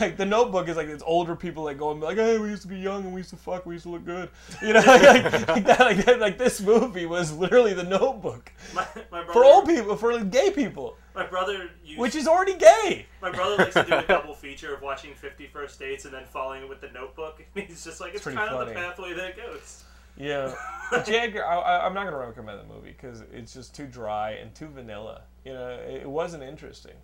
[0.00, 2.68] like the Notebook is like it's older people like going like, "Hey, we used to
[2.68, 4.28] be young and we used to fuck, we used to look good,"
[4.62, 5.80] you know, like, like, like that.
[5.80, 9.96] Like, that- like this movie was literally the Notebook My, my brother, for old people,
[9.96, 13.06] for gay people, My brother used, which is already gay.
[13.22, 16.24] my brother likes to do a double feature of watching Fifty First Dates and then
[16.26, 17.42] following it with the Notebook.
[17.54, 19.84] And he's just like, it's, pretty kind of the pathway that it goes.
[20.16, 20.54] Yeah,
[20.90, 21.18] but J.
[21.18, 24.54] Edgar, I, I, I'm not gonna recommend the movie because it's just too dry and
[24.54, 25.22] too vanilla.
[25.44, 26.94] You know, it, it wasn't interesting.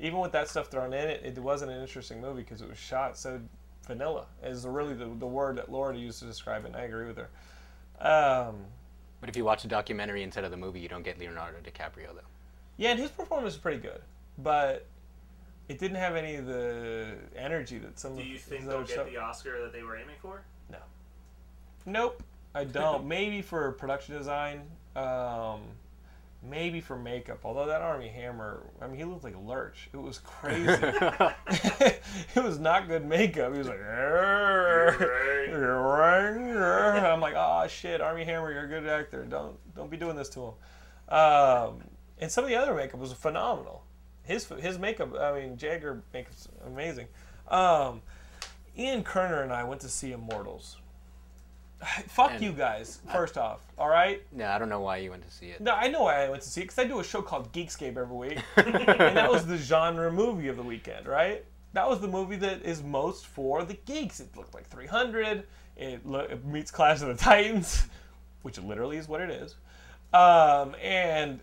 [0.00, 2.78] Even with that stuff thrown in it, it wasn't an interesting movie because it was
[2.78, 3.40] shot so
[3.86, 4.26] vanilla.
[4.44, 6.68] Is really the, the word that Laura used to describe it.
[6.68, 7.28] and I agree with her.
[8.00, 8.56] Um,
[9.20, 12.14] But if you watch the documentary instead of the movie, you don't get Leonardo DiCaprio
[12.14, 12.20] though.
[12.76, 14.00] yeah, and his performance is pretty good,
[14.38, 14.86] but
[15.68, 18.90] it didn't have any of the energy that some Do you his think they'll get
[18.90, 20.42] stuff- the Oscar that they were aiming for?
[20.70, 20.78] No.
[21.86, 22.22] Nope,
[22.54, 23.06] I don't.
[23.06, 24.62] maybe for production design,
[24.96, 25.60] um,
[26.42, 27.40] maybe for makeup.
[27.44, 29.88] Although that Armie Hammer, I mean, he looked like Lurch.
[29.92, 30.66] It was crazy.
[30.70, 33.52] it was not good makeup.
[33.52, 33.80] He was like,
[37.04, 39.24] I'm like, oh shit, Armie Hammer, you're a good actor.
[39.24, 40.54] Don't don't be doing this to him.
[41.14, 41.82] Um,
[42.18, 43.84] and some of the other makeup was phenomenal.
[44.24, 45.68] His his makeup, I mean, J.
[45.68, 47.06] Edgar makeup's amazing.
[47.48, 48.02] Um,
[48.76, 50.76] Ian Kerner and I went to see Immortals.
[52.08, 53.00] Fuck And- you guys.
[53.12, 54.22] First off, all right.
[54.36, 55.60] Yeah, I don't know why you went to see it.
[55.60, 57.52] No, I know why I went to see it because I do a show called
[57.52, 61.44] Geekscape every week, and that was the genre movie of the weekend, right?
[61.74, 64.20] That was the movie that is most for the geeks.
[64.20, 65.46] It looked like 300.
[65.76, 67.86] It, lo- it meets Clash of the Titans,
[68.42, 69.54] which literally is what it is.
[70.12, 71.40] Um, and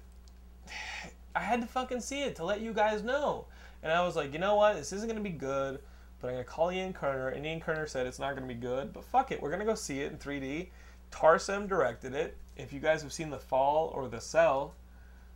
[1.36, 3.46] I had to fucking see it to let you guys know.
[3.84, 4.76] And I was like, you know what?
[4.76, 5.80] This isn't going to be good,
[6.22, 7.30] but I'm going to call Ian Kerner.
[7.30, 9.42] And Ian Kerner said it's not going to be good, but fuck it.
[9.42, 10.68] We're going to go see it in 3D.
[11.12, 12.36] Tarsem directed it.
[12.58, 14.74] If you guys have seen The Fall or The Cell,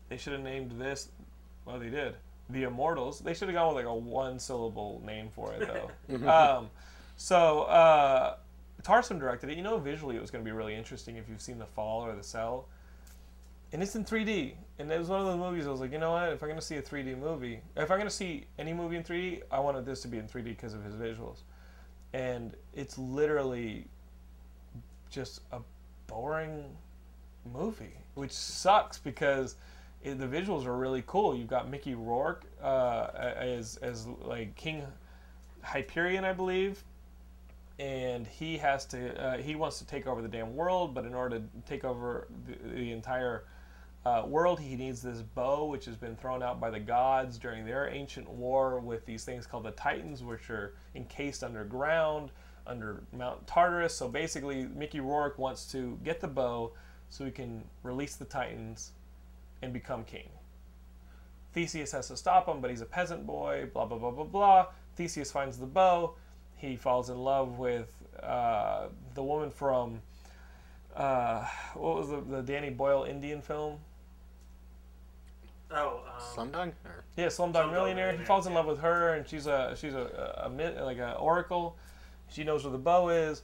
[0.09, 1.09] they should have named this.
[1.65, 2.15] Well, they did.
[2.49, 3.19] The Immortals.
[3.19, 6.27] They should have gone with like a one syllable name for it, though.
[6.29, 6.69] um,
[7.17, 8.35] so, uh,
[8.81, 9.57] Tarsem directed it.
[9.57, 12.01] You know, visually it was going to be really interesting if you've seen The Fall
[12.01, 12.65] or The Cell
[13.71, 14.53] and it's in 3D.
[14.79, 16.29] And it was one of those movies I was like, you know what?
[16.29, 18.95] If I'm going to see a 3D movie, if I'm going to see any movie
[18.95, 21.39] in 3D, I wanted this to be in 3D because of his visuals.
[22.13, 23.85] And it's literally
[25.09, 25.59] just a
[26.07, 26.63] boring
[27.53, 29.55] movie, which sucks because
[30.01, 31.35] it, the visuals are really cool.
[31.35, 34.83] You've got Mickey Rourke uh, as as like King
[35.61, 36.83] Hyperion, I believe,
[37.79, 41.13] and he has to uh, he wants to take over the damn world, but in
[41.13, 43.43] order to take over the, the entire
[44.05, 47.65] uh, world, he needs this bow, which has been thrown out by the gods during
[47.65, 52.31] their ancient war with these things called the Titans, which are encased underground
[52.65, 53.93] under Mount Tartarus.
[53.93, 56.71] So basically, Mickey Rourke wants to get the bow
[57.09, 58.91] so he can release the Titans
[59.61, 60.29] and become king.
[61.51, 63.69] Theseus has to stop him, but he's a peasant boy.
[63.73, 64.67] Blah blah blah blah blah.
[64.95, 66.13] Theseus finds the bow.
[66.55, 70.01] He falls in love with uh, the woman from
[70.95, 73.79] uh, what was the, the Danny Boyle Indian film?
[75.71, 76.71] Oh, um, Slumdog?
[76.85, 78.17] Or, Yeah, Slumdog Slumdog Millionaire.
[78.17, 78.57] He falls in yeah.
[78.59, 81.77] love with her, and she's a she's a, a, a like an oracle.
[82.29, 83.43] She knows where the bow is.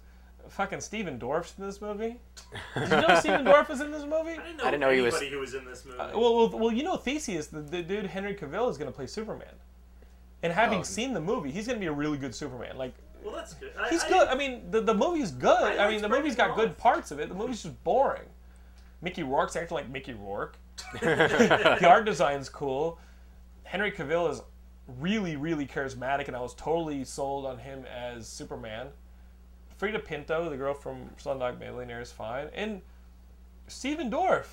[0.50, 2.20] Fucking Stephen Dorff's in this movie.
[2.76, 4.32] Did you know Stephen Dorff was in this movie?
[4.34, 5.98] I didn't know, I didn't know he anybody was- who was in this movie.
[5.98, 8.96] Uh, well, well, well, you know Theseus, the, the dude Henry Cavill is going to
[8.96, 9.54] play Superman,
[10.44, 10.84] and having Oh.
[10.84, 12.78] seen the movie, he's going to be a really good Superman.
[12.78, 13.72] Like well, that's good.
[13.80, 14.20] I, he's I good.
[14.20, 15.50] didn't- I mean, the the movie's good.
[15.80, 17.28] I I, mean, the movie's got good parts of it.
[17.30, 18.28] The movie's just boring.
[19.02, 20.58] Mickey Rourke's acting like Mickey Rourke.
[21.02, 23.00] The art design's cool.
[23.64, 24.42] Henry Cavill is
[25.00, 28.88] really, really charismatic, and I was totally sold on him as Superman.
[29.80, 32.82] Freida Pinto, the girl from Slumdog Millionaire, is fine, and
[33.68, 34.46] Stephen Dorff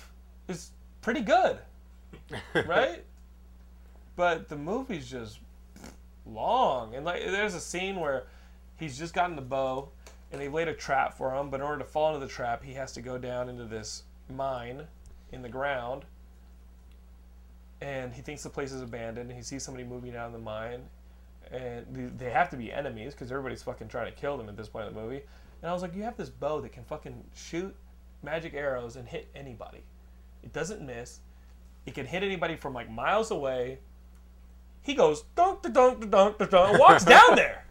[0.47, 1.59] is pretty good,
[2.65, 3.03] right?
[4.15, 5.39] but the movie's just
[6.25, 8.25] long, and like there's a scene where
[8.75, 9.89] he's just gotten the bow,
[10.31, 12.63] and they've laid a trap for him, but in order to fall into the trap,
[12.63, 14.83] he has to go down into this mine
[15.31, 16.05] in the ground
[17.83, 20.39] and he thinks the place is abandoned and he sees somebody moving out of the
[20.39, 20.81] mine
[21.51, 24.69] and they have to be enemies because everybody's fucking trying to kill them at this
[24.69, 25.21] point in the movie
[25.61, 27.75] and i was like you have this bow that can fucking shoot
[28.23, 29.83] magic arrows and hit anybody
[30.43, 31.19] it doesn't miss
[31.85, 33.77] it can hit anybody from like miles away
[34.81, 37.65] he goes dunk dunk dunk dunk dunk and walks down there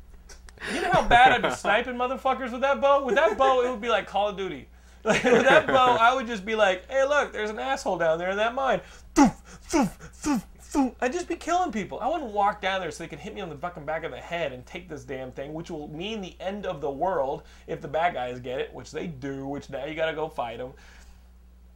[0.72, 3.04] you know how bad I'd be sniping motherfuckers with that bow?
[3.04, 4.68] With that bow, it would be like Call of Duty.
[5.04, 8.18] Like, with that bow, I would just be like, hey, look, there's an asshole down
[8.18, 8.80] there in that mine.
[9.14, 10.94] Thoof, thoof, thoof, thoof.
[11.00, 12.00] I'd just be killing people.
[12.00, 14.10] I wouldn't walk down there so they could hit me on the fucking back of
[14.10, 17.42] the head and take this damn thing, which will mean the end of the world
[17.66, 20.58] if the bad guys get it, which they do, which now you gotta go fight
[20.58, 20.72] them.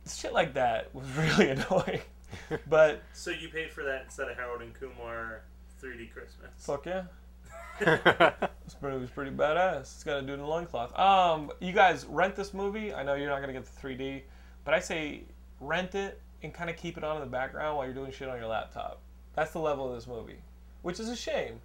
[0.08, 2.00] Shit like that was really annoying.
[2.68, 5.42] But, so you paid for that instead of Harold and Kumar
[5.80, 6.50] 3D Christmas.
[6.58, 7.04] fuck yeah.
[7.78, 9.80] this pretty, it was pretty badass.
[9.80, 10.96] It's got to do it in a loincloth.
[10.98, 12.92] Um, you guys rent this movie.
[12.92, 14.22] I know you're not gonna get the 3D,
[14.64, 15.22] but I say
[15.60, 18.28] rent it and kind of keep it on in the background while you're doing shit
[18.28, 19.00] on your laptop.
[19.34, 20.38] That's the level of this movie,
[20.82, 21.60] which is a shame.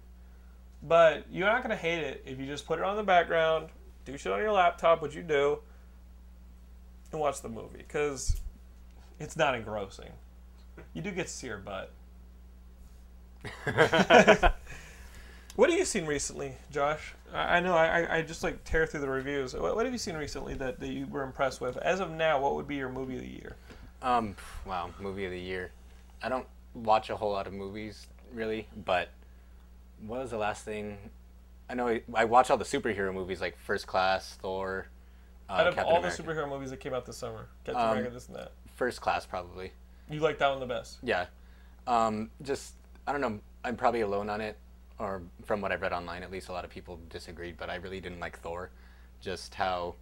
[0.82, 3.68] But you're not gonna hate it if you just put it on the background,
[4.04, 5.58] do shit on your laptop, what you do,
[7.12, 8.40] and watch the movie because
[9.20, 10.10] it's not engrossing.
[10.94, 11.92] You do get to see her butt.
[15.54, 17.14] What have you seen recently, Josh?
[17.32, 19.52] I, I know I, I- I just like tear through the reviews.
[19.54, 21.76] What, what have you seen recently that, that you were impressed with?
[21.76, 23.56] As of now, what would be your movie of the year?
[24.02, 24.36] Um,
[24.66, 25.70] wow, movie of the year.
[26.22, 29.08] I don't watch a whole lot of movies really, but
[30.06, 30.98] what was the last thing?
[31.68, 34.86] I know I, I watch all the superhero movies like First Class, Thor,
[35.48, 36.22] uh, Out of Captain all America.
[36.22, 39.00] the superhero movies that came out this summer, Captain Um, America, this and that, First
[39.00, 39.72] Class probably.
[40.10, 40.98] you like that one the best?
[41.02, 41.26] Yeah.
[41.86, 42.74] Um, just
[43.06, 43.40] I don't know.
[43.64, 44.56] I'm probably alone on it,
[44.98, 47.56] or from what I've read online, at least a lot of people disagreed.
[47.58, 48.70] But I really didn't like Thor.
[49.20, 49.94] Just how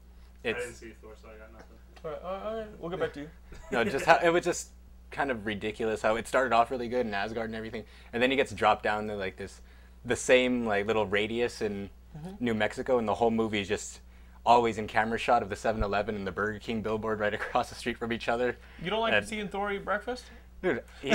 [0.44, 1.76] I didn't see Thor, so I got nothing.
[2.04, 3.28] All right, all right, we'll get back to you.
[3.72, 4.70] no, just how it was just
[5.10, 8.30] kind of ridiculous how it started off really good in Asgard and everything, and then
[8.30, 9.60] he gets dropped down to like this,
[10.04, 12.44] the same like little radius in mm-hmm.
[12.44, 14.00] New Mexico, and the whole movie is just
[14.44, 17.74] always in camera shot of the 7-Eleven and the Burger King billboard right across the
[17.74, 18.56] street from each other.
[18.82, 20.24] You don't like And- seeing Thor eat breakfast?
[20.62, 21.10] Dude, he,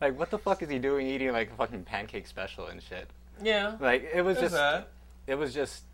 [0.00, 3.08] like what the fuck is he doing eating like a fucking pancake special and shit?
[3.42, 4.88] Yeah, Like it was there's just that.
[5.26, 5.84] it was just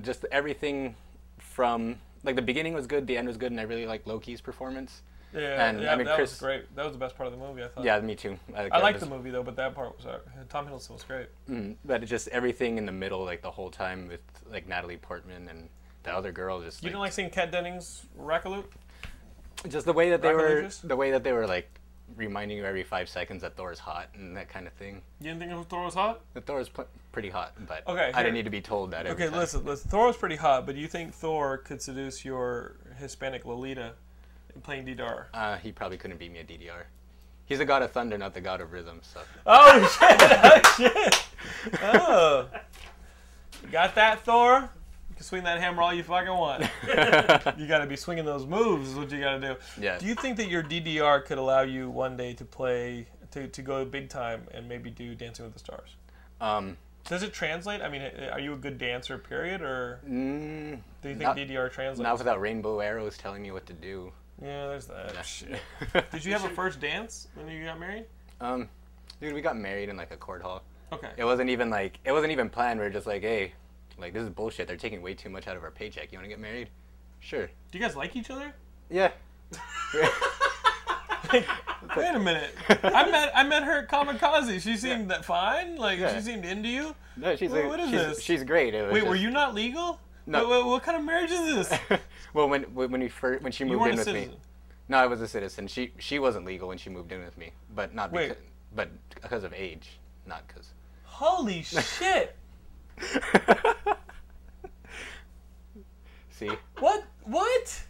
[0.00, 0.96] just everything
[1.38, 4.40] from like the beginning was good, the end was good, and I really liked Loki's
[4.40, 5.02] performance.
[5.32, 6.74] Yeah, and, yeah, I mean, that was great.
[6.76, 7.62] That was the best part of the movie.
[7.62, 7.84] I thought.
[7.84, 8.38] Yeah, me too.
[8.54, 11.26] I liked the movie though, but that part was uh, Tom Hiddleston was great.
[11.50, 15.48] Mm, but just everything in the middle, like the whole time with like Natalie Portman
[15.48, 15.68] and
[16.04, 18.72] the other girl, just You like, didn't like seeing Kat Dennings Rackaloop?
[19.68, 21.80] just the way that they were, the way that they were like
[22.16, 25.02] reminding you every five seconds that Thor's hot and that kind of thing.
[25.20, 26.20] You didn't think of Thor was hot?
[26.34, 28.90] The Thor is pl- pretty hot, but Okay, I here- didn't need to be told
[28.90, 29.06] that.
[29.06, 29.38] Okay, time.
[29.38, 29.88] listen, listen.
[29.90, 33.92] Thor was pretty hot, but do you think Thor could seduce your Hispanic Lolita
[34.54, 35.26] in playing DDR?
[35.32, 36.82] Uh, he probably couldn't beat me at DDR.
[37.46, 39.00] He's the god of thunder, not the god of rhythm.
[39.02, 40.16] So Oh shit!
[40.20, 41.24] Oh shit!
[41.82, 42.48] Oh,
[43.62, 44.70] you got that, Thor?
[45.10, 46.62] You can swing that hammer all you fucking want.
[47.58, 48.90] you got to be swinging those moves.
[48.90, 49.56] Is what you got to do.
[49.80, 49.98] Yeah.
[49.98, 53.62] Do you think that your DDR could allow you one day to play to to
[53.62, 55.90] go big time and maybe do Dancing with the Stars?
[56.40, 56.76] um,
[57.08, 57.82] Does it translate?
[57.82, 61.70] I mean, are you a good dancer, period, or mm, do you think Not- DDR
[61.70, 62.00] translates?
[62.00, 64.10] not without rainbow arrows telling me what to do.
[64.42, 65.60] Yeah, there's that shit.
[66.12, 68.06] Did you have a first dance when you got married?
[68.40, 68.68] Um,
[69.20, 70.62] dude, we got married in like a court hall.
[70.92, 71.10] Okay.
[71.16, 72.80] It wasn't even like it wasn't even planned.
[72.80, 73.52] We are just like, hey,
[73.98, 74.66] like this is bullshit.
[74.66, 76.10] They're taking way too much out of our paycheck.
[76.10, 76.68] You want to get married?
[77.20, 77.46] Sure.
[77.46, 78.52] Do you guys like each other?
[78.90, 79.12] Yeah.
[81.96, 82.54] Wait a minute.
[82.68, 84.60] I met I met her at Kamikaze.
[84.60, 85.76] She seemed that fine.
[85.76, 86.14] Like Yeah.
[86.14, 86.94] she seemed into you.
[87.16, 88.22] No, she's a, what is she's, this?
[88.22, 88.74] she's great.
[88.74, 90.00] Wait, were you not legal?
[90.26, 90.48] No.
[90.48, 91.78] What, what, kind of marriage is this?
[92.34, 94.30] well, when when we first when she moved in with citizen.
[94.30, 94.36] me.
[94.88, 95.66] No, I was a citizen.
[95.66, 98.28] She she wasn't legal when she moved in with me, but not Wait.
[98.28, 98.42] because
[98.74, 98.88] but
[99.22, 100.70] because of age, not because.
[101.04, 102.34] Holy shit!
[106.30, 107.04] See, What?
[107.22, 107.82] What?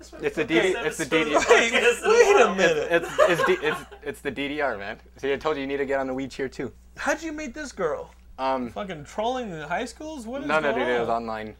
[0.00, 1.48] It's the Okay, DD, it's the episode DDR.
[1.50, 2.88] Wait, wait a minute.
[2.90, 4.98] It's it's, D, it's it's the DDR, man.
[5.16, 6.72] See, I told you you need to get on the weed tier too.
[6.96, 8.10] How'd you meet this girl?
[8.38, 10.26] Um, Fucking trolling the high schools?
[10.26, 11.56] What is no, no, going dude, it was online.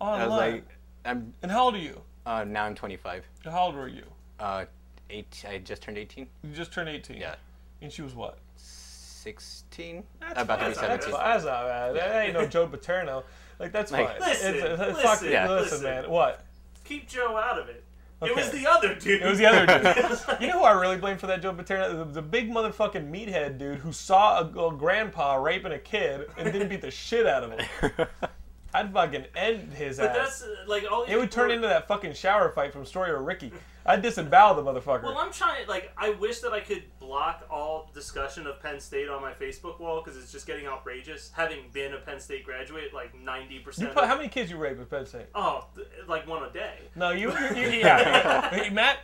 [0.00, 0.20] Online.
[0.20, 0.64] I was like,
[1.04, 2.00] I'm and how old are you?
[2.26, 3.24] uh, now I'm 25.
[3.44, 4.04] How old were you?
[4.38, 4.64] Uh,
[5.10, 5.44] eight.
[5.48, 6.26] I just turned 18.
[6.44, 7.16] You just turned 18.
[7.16, 7.34] Yeah,
[7.82, 8.38] And she was what?
[8.56, 10.04] 16.
[10.20, 10.88] That's About to be fine.
[10.88, 11.12] That's fine.
[11.14, 11.96] That's not bad.
[11.96, 13.24] That ain't no Joe Paterno.
[13.58, 14.28] Like that's Like- fine.
[14.28, 15.48] Listen, it's, it's, listen, fuck, Yeah.
[15.50, 15.82] listen, listen.
[15.82, 16.10] man.
[16.10, 16.43] What?
[16.84, 17.84] Keep Joe out of it.
[18.22, 19.22] It was the other dude.
[19.22, 20.18] It was the other dude.
[20.40, 22.04] you know who I really blame for that Joe Paterno?
[22.04, 26.50] The, the big motherfucking meathead dude who saw a, a grandpa raping a kid and
[26.52, 28.06] didn't beat the shit out of him.
[28.74, 30.16] I'd fucking end his But ass.
[30.16, 31.04] that's uh, like all.
[31.04, 33.52] It would turn into that fucking shower fight from Story of Ricky.
[33.86, 35.04] I'd disembowel the motherfucker.
[35.04, 35.68] Well, I'm trying.
[35.68, 39.78] Like, I wish that I could block all discussion of Penn State on my Facebook
[39.78, 41.30] wall because it's just getting outrageous.
[41.36, 43.94] Having been a Penn State graduate, like ninety you percent.
[43.94, 45.26] put, how many kids you raped at Penn State?
[45.34, 46.78] Oh, th- like one a day.
[46.96, 48.48] No, you, you, you yeah.
[48.50, 48.98] Hey, Matt,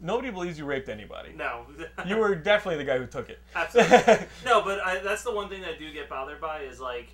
[0.00, 1.32] nobody believes you raped anybody.
[1.36, 1.66] No.
[2.06, 3.38] You were definitely the guy who took it.
[3.54, 4.26] Absolutely.
[4.44, 7.08] no, but I, that's the one thing that I do get bothered by is like,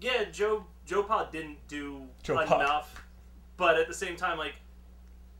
[0.00, 2.56] yeah, Joe Joe Pa didn't do Joe Pa.
[2.60, 3.02] enough,
[3.56, 4.54] but at the same time, like,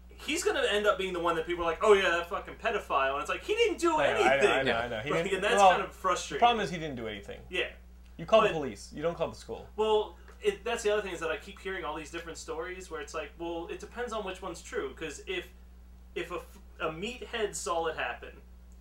[0.09, 2.55] he's gonna end up being the one that people are like, oh yeah, that fucking
[2.63, 4.49] pedophile, and it's like he didn't do I know, I anything.
[4.49, 5.01] know, I know, I know.
[5.05, 6.37] He Like, didn't- and that's well, kind of frustrating.
[6.37, 7.41] The problem is he didn't do anything.
[7.51, 7.67] yeah.
[8.19, 8.93] You call the police.
[8.95, 9.67] You don't call the school.
[9.75, 12.89] Well, it, that's the other thing is that I keep hearing all these different stories
[12.91, 14.91] where it's like, well, it depends on which one's true.
[14.91, 15.49] Because if
[16.15, 16.39] if a,
[16.87, 18.31] a meathead saw it happen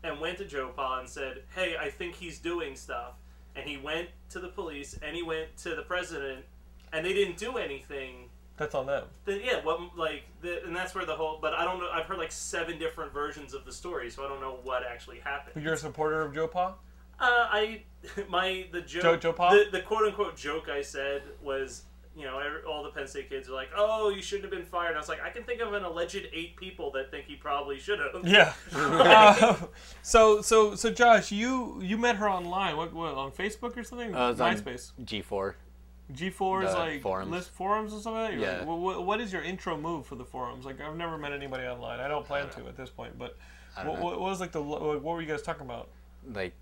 [0.03, 3.13] and went to Joe Pa and said, "Hey, I think he's doing stuff,"
[3.55, 6.45] and he went to the police and he went to the president,
[6.93, 8.29] and they didn't do anything.
[8.57, 9.05] That's on them.
[9.25, 11.39] Then yeah, what like, the, and that's where the whole.
[11.41, 11.89] But I don't know.
[11.91, 15.19] I've heard like seven different versions of the story, so I don't know what actually
[15.19, 15.53] happened.
[15.55, 16.75] But you're a supporter of Joe Pa?
[17.19, 17.83] Uh, I
[18.29, 19.51] my the joke Joe- Joe Pa?
[19.51, 21.83] the, the quote unquote joke I said was
[22.15, 24.69] you know every, all the Penn State kids are like oh you shouldn't have been
[24.69, 27.25] fired and I was like I can think of an alleged eight people that think
[27.25, 28.53] he probably should have Yeah.
[29.11, 29.55] Uh,
[30.01, 32.77] so so so Josh, you you met her online.
[32.77, 34.13] What, what on Facebook or something?
[34.13, 34.91] Uh, it MySpace.
[35.03, 35.53] G4.
[36.13, 37.31] G4 is like forums.
[37.31, 38.33] list forums and stuff like that.
[38.33, 38.57] You're Yeah.
[38.59, 40.65] Like, what, what is your intro move for the forums?
[40.65, 41.99] Like I've never met anybody online.
[41.99, 43.17] I don't plan to at this point.
[43.17, 43.37] But
[43.77, 44.05] I don't what, know.
[44.05, 45.89] what, what was like the what were you guys talking about?
[46.33, 46.53] Like,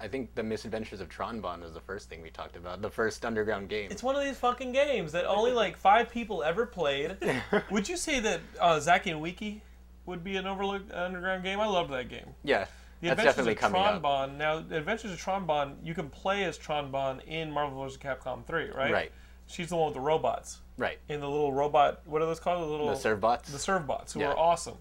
[0.00, 2.82] I think the Misadventures of Tron Bonne was the first thing we talked about.
[2.82, 3.90] The first underground game.
[3.90, 7.16] It's one of these fucking games that only like five people ever played.
[7.70, 9.62] would you say that uh, Zacky and Wiki
[10.06, 11.60] would be an overlooked underground game?
[11.60, 12.26] I loved that game.
[12.42, 12.66] yeah,
[13.00, 13.86] The that's Adventures definitely of coming up.
[13.88, 14.38] Tron Bonne.
[14.38, 17.96] Now, the Adventures of Tron Bonne, you can play as Tron Bonne in Marvel vs.
[17.98, 18.92] Capcom 3, right?
[18.92, 19.12] Right,
[19.46, 20.58] She's the one with the robots.
[20.76, 20.98] right.
[21.08, 22.62] In the little robot, what are those called?
[22.62, 23.44] The little The Servbots.
[23.44, 24.30] the Servbots who Yeah.
[24.32, 24.76] are awesome.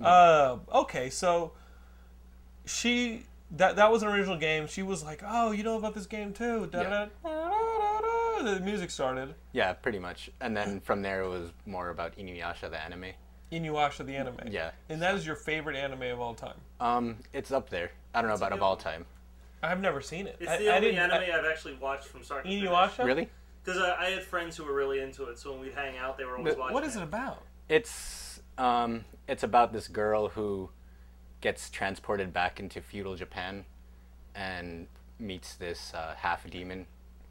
[0.00, 1.52] Uh, okay, so
[2.64, 4.66] she that that was an original game.
[4.66, 8.00] She was like, "Oh, you know about this game too?" Da, da, da, da, da,
[8.00, 8.54] da.
[8.54, 9.34] The music started.
[9.52, 10.30] yeah, pretty much.
[10.40, 13.12] And then from there it was more about Inuyasha, the anime.
[13.52, 14.38] Inuyasha the anime.
[14.50, 14.70] Yeah.
[14.88, 16.54] And that is your favorite anime of all time.
[16.80, 17.90] Um, it's up there.
[18.14, 19.04] I don't know about of all time.
[19.62, 20.36] I've never seen it.
[20.40, 23.04] it's I, the I only anime I, have actually watched from start to finish Inuyasha.
[23.04, 23.28] Really?
[23.62, 26.16] because I, I had friends who were really into it so when we'd hang out
[26.16, 27.42] they were always But watching What is it about?
[27.68, 30.70] It's um, it's about this girl who
[31.40, 33.64] gets transported back into feudal Japan,
[34.34, 34.86] and
[35.18, 36.86] meets this uh, half demon.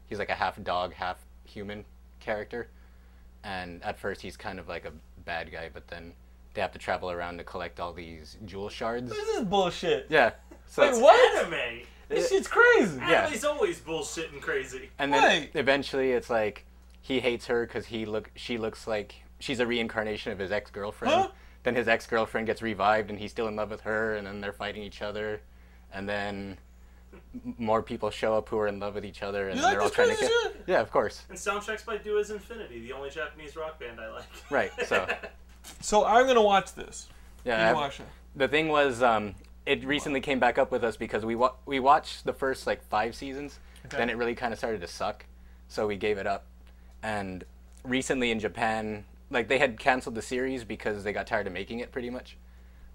[0.08, 1.84] He's like a half dog, half human
[2.20, 2.68] character,
[3.44, 4.92] and at first he's kind of like a
[5.24, 6.12] bad guy, but then
[6.54, 9.10] they have to travel around to collect all these jewel shards.
[9.10, 10.06] This is bullshit.
[10.08, 10.32] Yeah.
[10.66, 11.38] So Wait, what?
[11.38, 12.98] anime This shit's crazy.
[12.98, 13.22] Yeah.
[13.22, 15.50] anime's always bullshit and crazy And then Wait.
[15.54, 16.64] eventually it's like
[17.00, 20.70] he hates her because he look she looks like she's a reincarnation of his ex
[20.70, 21.14] girlfriend.
[21.14, 21.28] Huh?
[21.62, 24.40] Then his ex girlfriend gets revived and he's still in love with her, and then
[24.40, 25.40] they're fighting each other,
[25.92, 26.56] and then
[27.58, 29.72] more people show up who are in love with each other, and You then like
[29.72, 30.52] they're all this trying to crazy kill.
[30.52, 30.64] shit?
[30.66, 31.22] Yeah, of course.
[31.28, 34.70] and soundtracks by Do As Infinity the only Japanese rock band I like Right.
[34.86, 35.06] So
[35.80, 37.08] So I'm gonna watch this.
[37.44, 38.02] yeah, I've- Inuyasha.
[38.36, 39.34] the thing was, um,
[39.66, 42.82] it recently came back up with us because we wa- we watched the first like
[42.88, 43.96] five seasons, Okay.
[43.98, 45.26] then it really kind of started to suck,
[45.68, 46.46] so we gave it up.
[47.02, 47.44] And
[47.84, 51.78] recently in Japan, like they had canceled the series because they got tired of making
[51.80, 52.36] it, pretty much.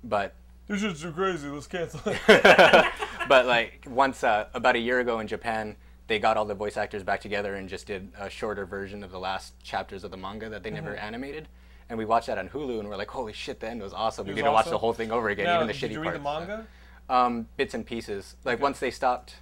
[0.03, 0.33] But
[0.67, 1.47] This shit's too crazy.
[1.47, 2.19] Let's cancel it.
[3.29, 5.75] but like once uh, about a year ago in Japan,
[6.07, 9.11] they got all the voice actors back together and just did a shorter version of
[9.11, 11.47] the last chapters of the manga that they never animated,
[11.89, 14.25] and we watched that on Hulu, and we're like, holy shit, the end was awesome.
[14.25, 15.89] It we was need to watch the whole thing over again, Now, even the did
[15.89, 16.67] shitty you read the manga?
[17.09, 18.36] Um, bits and pieces.
[18.43, 19.36] Like once they stopped,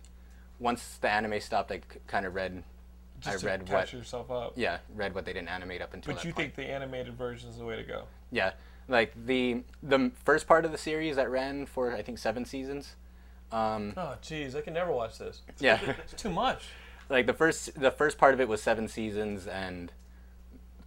[0.59, 2.63] once the anime stopped, I kind of read.
[3.23, 3.93] Just I read catch what.
[3.93, 4.53] yourself up.
[4.55, 6.13] Yeah, read what they didn't animate up until.
[6.13, 6.55] But you point.
[6.55, 8.03] think the animated version is the way to go?
[8.31, 8.53] Yeah,
[8.87, 12.95] like the the first part of the series that ran for I think seven seasons.
[13.51, 15.41] Um, Oh, jeez, I can never watch this.
[15.59, 15.79] yeah,
[16.11, 16.63] It's too much.
[17.09, 19.91] like the first the first part of it was seven seasons, and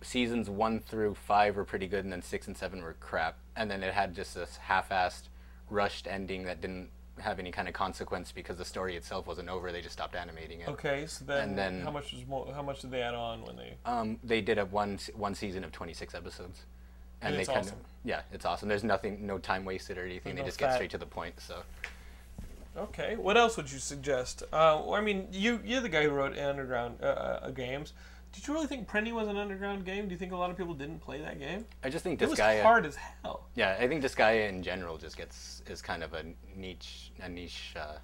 [0.03, 3.39] seasons one through five were pretty good, and then six and seven were crap.
[3.55, 5.29] And then it had just this half-assed,
[5.71, 6.91] rushed ending that didn't
[7.21, 9.73] have any kind of consequence because the story itself wasn't over.
[9.73, 10.69] They just stopped animating it.
[10.69, 13.43] Okay, so then, And then- how much was more, how much did they add on
[13.43, 13.75] when they?
[13.85, 16.65] Um, they did a one one season of 26 episodes,
[17.23, 17.79] and, And they kind awesome.
[17.79, 18.69] of yeah, it's awesome.
[18.69, 20.35] There's nothing, no time wasted or anything.
[20.35, 21.41] There's they no just get straight to the point.
[21.41, 21.63] So
[22.77, 24.43] Okay, what else would you suggest?
[24.53, 27.95] Uh, well, I mean, you you're the guy who wrote Underground uh, uh, games.
[28.37, 30.05] Did you really think Prinny was an underground game?
[30.07, 31.65] Do you think a lot of people didn't play that game?
[31.83, 32.63] I just think It was Disgaea.
[32.63, 33.49] hard as hell.
[33.57, 36.23] Yeah, I think Disgaea in general just gets is kind of a
[36.55, 37.97] niche a niche uh,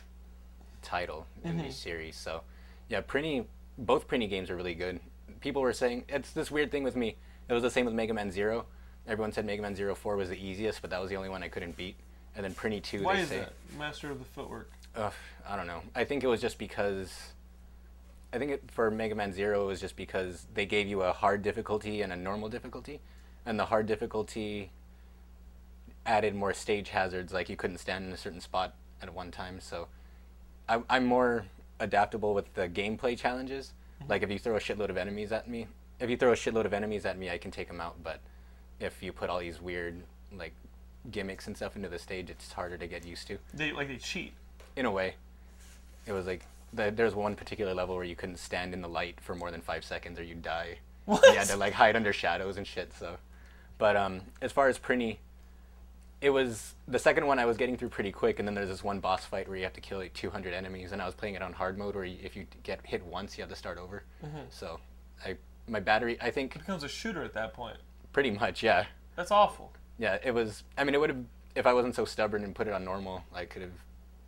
[0.81, 1.63] title in Mm-hmm.
[1.63, 2.17] these series.
[2.17, 2.41] So
[2.89, 3.45] yeah, Prinny
[3.79, 5.01] both Prinny games are really good.
[5.41, 7.17] People were saying it's this weird thing with me.
[7.49, 8.67] It was the same with Mega Man Zero.
[9.07, 11.43] Everyone said Mega Man Zero Four was the easiest, but that was the only one
[11.43, 11.97] I couldn't beat.
[12.35, 13.39] And then Prinny Two, Why they is say.
[13.41, 13.53] that?
[13.79, 14.71] Master of the footwork.
[14.97, 15.13] Ugh,
[15.49, 15.83] I don't know.
[15.95, 17.13] I think it was just because.
[18.33, 21.13] I think it, for Mega Man Zero it was just because they gave you a
[21.13, 23.01] hard difficulty and a normal difficulty,
[23.45, 24.71] and the hard difficulty
[26.07, 29.61] added more stage hazards, like you couldn't stand in a certain spot at one time.
[29.61, 29.89] So,
[30.69, 31.45] I, I'm more
[31.79, 33.73] adaptable with the gameplay challenges.
[34.01, 34.11] Mm-hmm.
[34.11, 35.67] Like if you throw a shitload of enemies at me,
[36.01, 38.03] if you throw a shitload of enemies at me, I can take them out.
[38.03, 38.21] But
[38.81, 40.03] if you put all these weird
[40.37, 40.53] like
[41.11, 43.97] gimmicks and stuff into the stage, it's harder to get used to They like they
[43.97, 44.33] cheat.
[44.77, 45.15] in a way.
[46.07, 49.21] It was like the, there's one particular level where you couldn't stand in the light
[49.21, 50.79] for more than five seconds or you'd die.
[51.05, 51.23] What?
[51.27, 52.93] You had to like hide under shadows and shit.
[52.99, 53.17] So,
[53.79, 55.19] but um, as far as Prinny,
[56.21, 58.85] it was the second one I was getting through pretty quick, and then there's this
[58.85, 61.35] one boss fight where you have to kill like 200 enemies, and I was playing
[61.35, 63.79] it on hard mode where you, if you get hit once, you have to start
[63.79, 64.05] over.
[64.25, 64.45] Mhm.
[64.51, 64.79] So,
[65.27, 65.37] I
[65.69, 67.77] my battery, I think It becomes a shooter at that point.
[68.13, 69.73] pretty much, yeah, That's awful.
[69.99, 70.19] yeah.
[70.25, 70.63] It was.
[70.79, 71.25] I mean, it would have
[71.57, 73.73] if I wasn't so stubborn and put it on normal, I could have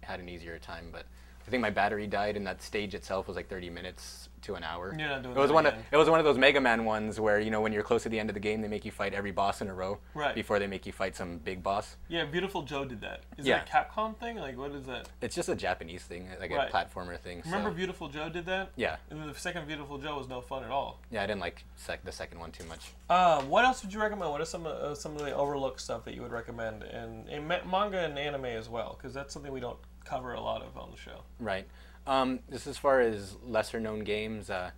[0.03, 0.89] had an easier time.
[0.93, 1.07] But
[1.47, 4.65] I think my battery died, and that stage itself was like 30 minutes to an
[4.65, 4.95] hour.
[4.99, 5.79] You're not doing It was that one again.
[5.81, 8.03] of it was one of those Mega Man ones where you know when you're close
[8.03, 9.99] to the end of the game, they make you fight every boss in a row
[10.15, 10.35] Right.
[10.35, 11.97] before they make you fight some big boss.
[12.09, 13.21] Yeah, Beautiful Joe did that.
[13.39, 13.65] Is Yeah.
[13.65, 14.37] that a Capcom thing?
[14.37, 15.09] Like, what is that?
[15.23, 17.41] It's just a Japanese thing, like a platformer thing.
[17.47, 18.71] Remember so, Beautiful Joe did that?
[18.77, 20.99] yeah, And then the second Beautiful Joe was no fun at all.
[21.11, 21.23] yeah.
[21.23, 22.93] I didn't like sec- the second one too much.
[23.09, 24.31] Uh, what else would you recommend?
[24.31, 27.49] What are some uh, some of the overlooked stuff that you would recommend in, in
[27.49, 28.95] ma- manga and anime as well?
[28.99, 31.21] Because that's something we don't cover a lot of on the show.
[31.41, 31.67] Right.
[32.07, 34.71] Um, just as far as lesser known games, uh,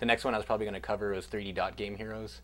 [0.00, 2.40] the next one I was probably going to cover was 3D Dot Game Heroes,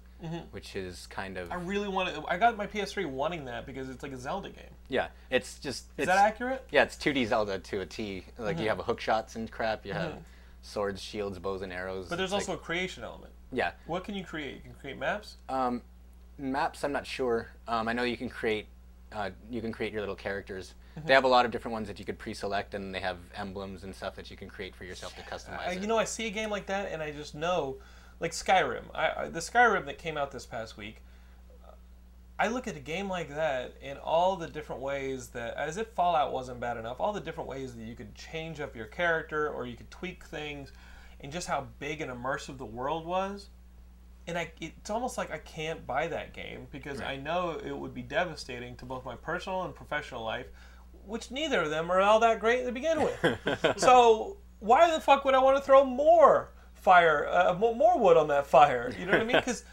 [0.53, 1.59] which is kind of Mm-hmm.
[1.59, 2.25] I really want to.
[2.29, 4.71] I got my PS3 wanting that because it's like a Zelda game.
[4.89, 5.09] yeah.
[5.31, 6.65] It's just Is it's, that accurate?
[6.71, 8.25] Yeah, it's 2D Zelda to a T.
[8.39, 8.63] Like Mm-hmm.
[8.63, 9.85] you have hook shots and crap.
[9.85, 10.15] You have
[10.63, 12.09] swords, shields, bows, and arrows.
[12.09, 13.33] But there's It's also like- a creation element.
[13.53, 13.73] yeah.
[13.87, 14.55] What can you create?
[14.57, 15.37] You can create maps.
[15.49, 15.83] Um,
[16.39, 17.49] maps, I'm not sure.
[17.67, 18.67] Um, I know you can create
[19.11, 20.75] uh, you can create your little characters.
[21.07, 23.85] They have a lot of different ones that you could pre-select, and they have emblems
[23.85, 25.67] and stuff that you can create for yourself to customize.
[25.67, 27.77] I, you know, I see a game like that, and I just know,
[28.21, 28.85] like Skyrim.
[28.95, 31.03] I, I the Skyrim that came out this past week.
[32.41, 35.89] I look at a game like that and all the different ways that, as if
[35.89, 39.49] Fallout wasn't bad enough, all the different ways that you could change up your character
[39.51, 40.71] or you could tweak things,
[41.21, 43.49] and just how big and immersive the world was.
[44.29, 47.95] And I, it's almost like I can't buy that game because I know it would
[47.95, 50.47] be devastating to both my personal and professional life,
[51.09, 53.77] which neither of them are all that great to begin with.
[53.79, 58.29] so why the fuck would I want to throw more fire, uh, more wood on
[58.29, 58.93] that fire?
[58.99, 59.37] You know what I mean?
[59.37, 59.65] Because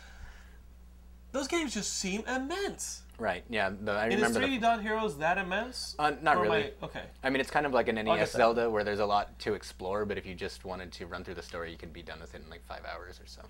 [1.31, 3.01] those games just seem immense.
[3.19, 3.43] right?
[3.49, 4.39] Yeah, the, I And is remember.
[4.47, 5.95] 3D The, Dot Heroes that immense?
[5.99, 6.63] uh, not Or really.
[6.81, 7.03] I- okay.
[7.23, 8.37] I mean, it's kind of like an NES that.
[8.37, 11.35] Zelda where there's a lot to explore, but if you just wanted to run through
[11.35, 13.41] the story, you could be done with it in like five hours or so.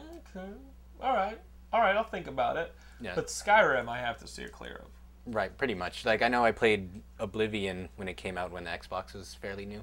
[0.00, 0.48] Okay.
[1.02, 1.38] All right.
[1.72, 1.94] All right.
[1.94, 2.74] I'll think about it.
[3.00, 3.12] Yeah.
[3.14, 4.90] But Skyrim, I have to steer clear of.
[5.30, 6.04] Right, pretty much.
[6.04, 9.64] Like I know I played Oblivion when it came out when the Xbox was fairly
[9.64, 9.82] new,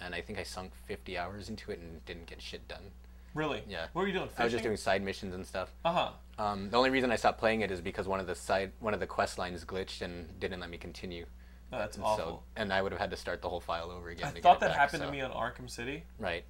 [0.00, 2.90] and I think I sunk 50 hours into it and didn't get shit done.
[3.34, 3.62] Really?
[3.68, 3.86] Yeah.
[3.92, 4.28] What were you doing?
[4.28, 4.40] Fishing?
[4.40, 5.70] I was just doing side missions and stuff.
[5.84, 6.42] Uh huh.
[6.42, 8.94] Um, the only reason I stopped playing it is because one of the side one
[8.94, 11.26] of the quest lines glitched and didn't let me continue.
[11.72, 12.24] Oh, that's And awful.
[12.24, 14.32] So, and I would have had to start the whole file over again.
[14.36, 16.44] I thought that back, happened so- to me on Arkham City, Right.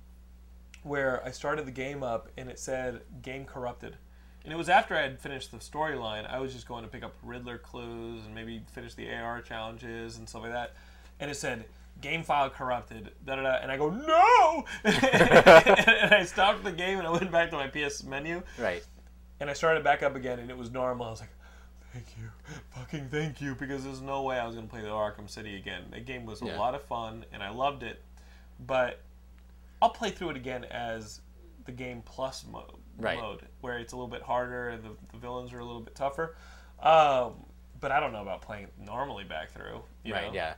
[0.82, 3.97] where I started the game up and it said "game corrupted,"
[4.47, 6.26] and it was after I had finished the storyline.
[6.32, 10.16] I was just going to pick up Riddler clues and maybe finish the AR challenges
[10.16, 10.72] and stuff like that,
[11.20, 11.66] and it said
[12.01, 14.94] "game file corrupted." Da da da, and I go no, and
[16.14, 18.82] I stopped the game and I went back to my PS menu, Right.
[19.40, 21.07] and I started it back up again, and it was normal.
[21.07, 21.30] I was like,
[21.92, 22.30] "Thank you,
[22.70, 25.84] fucking thank you," because there's no way I was gonna play the Arkham City again.
[25.90, 26.59] The game was a Yeah.
[26.59, 28.03] lot of fun, and I loved it,
[28.64, 29.01] but
[29.82, 31.20] I'll play through it again as
[31.66, 33.18] the game plus mode, Right.
[33.18, 35.94] mode where it's a little bit harder and the, the villains are a little bit
[35.94, 36.36] tougher.
[36.82, 37.32] Um,
[37.80, 39.82] but I don't know about playing normally back through.
[40.11, 40.32] right, know?
[40.32, 40.55] yeah.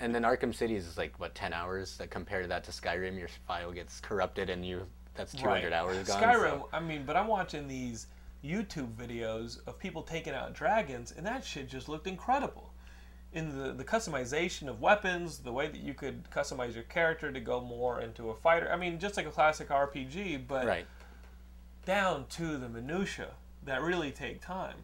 [0.00, 1.96] And then Arkham City is like what ten hours.
[1.98, 5.64] That compared to that to Skyrim, your file gets corrupted and you that's two hundred
[5.64, 5.72] Right.
[5.72, 6.22] hours gone.
[6.22, 8.06] Skyrim, so- I mean, but I'm watching these
[8.44, 12.72] YouTube videos of people taking out dragons, and that shit just looked incredible.
[13.32, 17.40] In the, the customization of weapons, the way that you could customize your character to
[17.40, 18.70] go more into a fighter.
[18.70, 20.86] I mean, just like a classic RPG, but Right.
[21.84, 23.30] Down to the minutia
[23.64, 24.76] that really take time.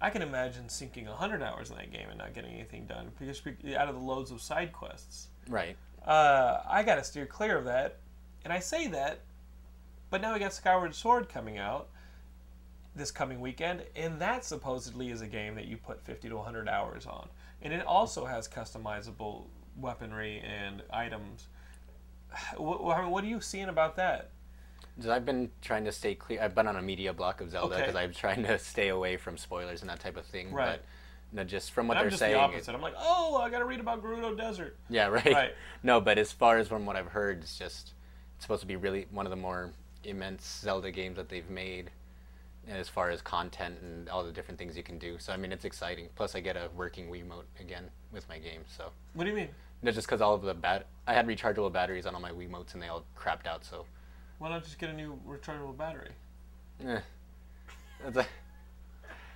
[0.00, 3.40] I can imagine sinking 100 hours in that game and not getting anything done because
[3.76, 5.76] out of the loads of side quests Right.
[6.04, 7.98] uh, I got to steer clear of that.
[8.44, 9.20] And I say that,
[10.10, 11.88] but now we got Skyward Sword coming out
[12.94, 16.68] this coming weekend, and that supposedly is a game that you put 50 to 100
[16.68, 17.28] hours on.
[17.62, 19.44] And it also has customizable
[19.78, 21.46] weaponry and items.
[22.56, 24.30] What, what are you seeing about that?
[25.08, 26.40] I've been trying to stay clear.
[26.42, 27.82] I've been on a media block of Zelda Okay.
[27.82, 30.52] because I'm trying to stay away from spoilers and that type of thing.
[30.52, 30.78] Right.
[30.80, 30.84] But
[31.34, 32.74] no, just from what And I'm they're just saying, the it- opposite.
[32.74, 34.76] I'm like, oh, I got to read about Gerudo Desert.
[34.90, 35.24] yeah, right.
[35.32, 35.54] Right.
[35.82, 37.94] No, but as far as from what I've heard, it's just
[38.36, 39.72] it's supposed to be really one of the more
[40.04, 41.90] immense Zelda games that they've made,
[42.68, 45.16] as far as content and all the different things you can do.
[45.18, 46.08] So I mean, it's exciting.
[46.16, 48.62] Plus, I get a working Wiimote again with my game.
[48.68, 49.48] So What do you mean?
[49.82, 52.74] no, just because all of the bat, I had rechargeable batteries on all my Wiimotes
[52.74, 53.64] and they all crapped out.
[53.64, 53.86] So.
[54.42, 56.10] Why not just get a new rechargeable battery?
[56.84, 58.26] A-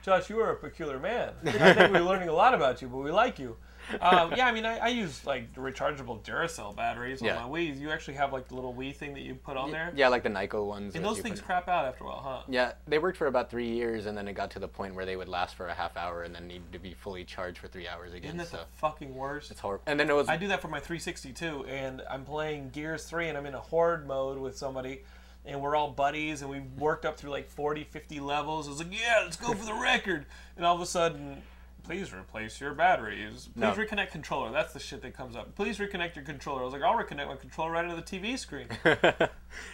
[0.03, 1.31] Josh, you are a peculiar man.
[1.47, 3.57] I think we're learning a lot about you, but we like you.
[4.01, 7.37] Um, yeah, I mean, I, I use like rechargeable Duracell batteries on Yeah.
[7.47, 7.79] my Wii.
[7.79, 10.23] You actually have like the little Wii thing that you put on there, Yeah, like
[10.23, 10.95] the Nyko ones.
[10.95, 12.43] and those things crap out after a while, huh?
[12.49, 15.07] Yeah, they worked for about three years, and then it got to the point where
[15.07, 17.69] they would last for a half hour, and then need to be fully charged for
[17.69, 18.29] three hours again.
[18.29, 19.51] Isn't that so the fucking worst?
[19.51, 19.85] it's horrible.
[19.87, 23.05] And then it was I do that for my 360 too, and I'm playing Gears
[23.05, 25.03] 3, and I'm in a horde mode with somebody,
[25.45, 28.67] and we're all buddies, and we worked up through like 40, 50 levels.
[28.67, 30.27] I was like, yeah, let's go for the record.
[30.57, 31.43] And all of a sudden,
[31.87, 33.49] please replace your batteries.
[33.55, 33.73] Please No.
[33.73, 34.51] reconnect controller.
[34.51, 35.55] That's the shit that comes up.
[35.55, 36.63] Please reconnect your controller.
[36.63, 38.67] I was like, I'll reconnect my controller right into the TV screen.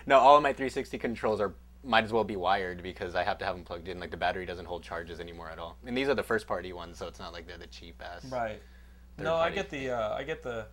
[0.06, 1.54] no, all of my 360 controls are
[1.84, 3.98] might as well be wired because I have to have them plugged in.
[3.98, 5.76] Like the battery doesn't hold charges anymore at all.
[5.84, 8.24] And these are the first party ones, so it's not like they're the cheap ass.
[8.26, 8.62] Right.
[9.18, 10.66] No, I get the uh, I get the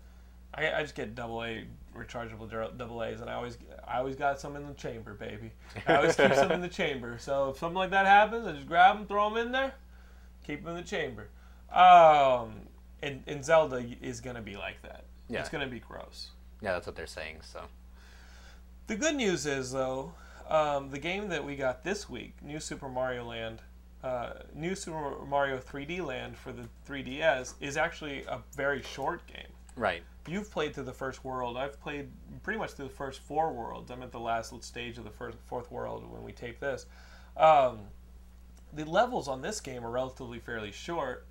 [0.54, 1.66] I, I just get double A
[1.98, 5.52] rechargeable double A's, and I always I always got some in the chamber, baby.
[5.88, 7.18] I always keep some in the chamber.
[7.20, 9.74] So if something like that happens, I just grab them, throw them in there,
[10.50, 11.28] keep them in the chamber.
[11.72, 12.62] Um,
[13.04, 15.04] and, and Zelda is gonna be like that.
[15.30, 15.42] Yeah.
[15.42, 16.32] It's gonna be gross.
[16.62, 17.38] Yeah, that's what they're saying.
[17.44, 17.62] So
[18.88, 20.14] The good news is though,
[20.50, 23.62] um, the game that we got this week, New Super Mario Land,
[24.04, 29.54] uh, New Super Mario 3D Land for the 3DS, is actually a very short game.
[29.76, 31.58] right, You've played through the first world.
[31.58, 32.10] I've played
[32.42, 33.92] pretty much through the first four worlds.
[33.92, 36.88] I'm at the last stage of the first fourth world when we tape this.
[37.38, 37.80] Um,
[38.74, 41.26] the levels on this game are relatively fairly short,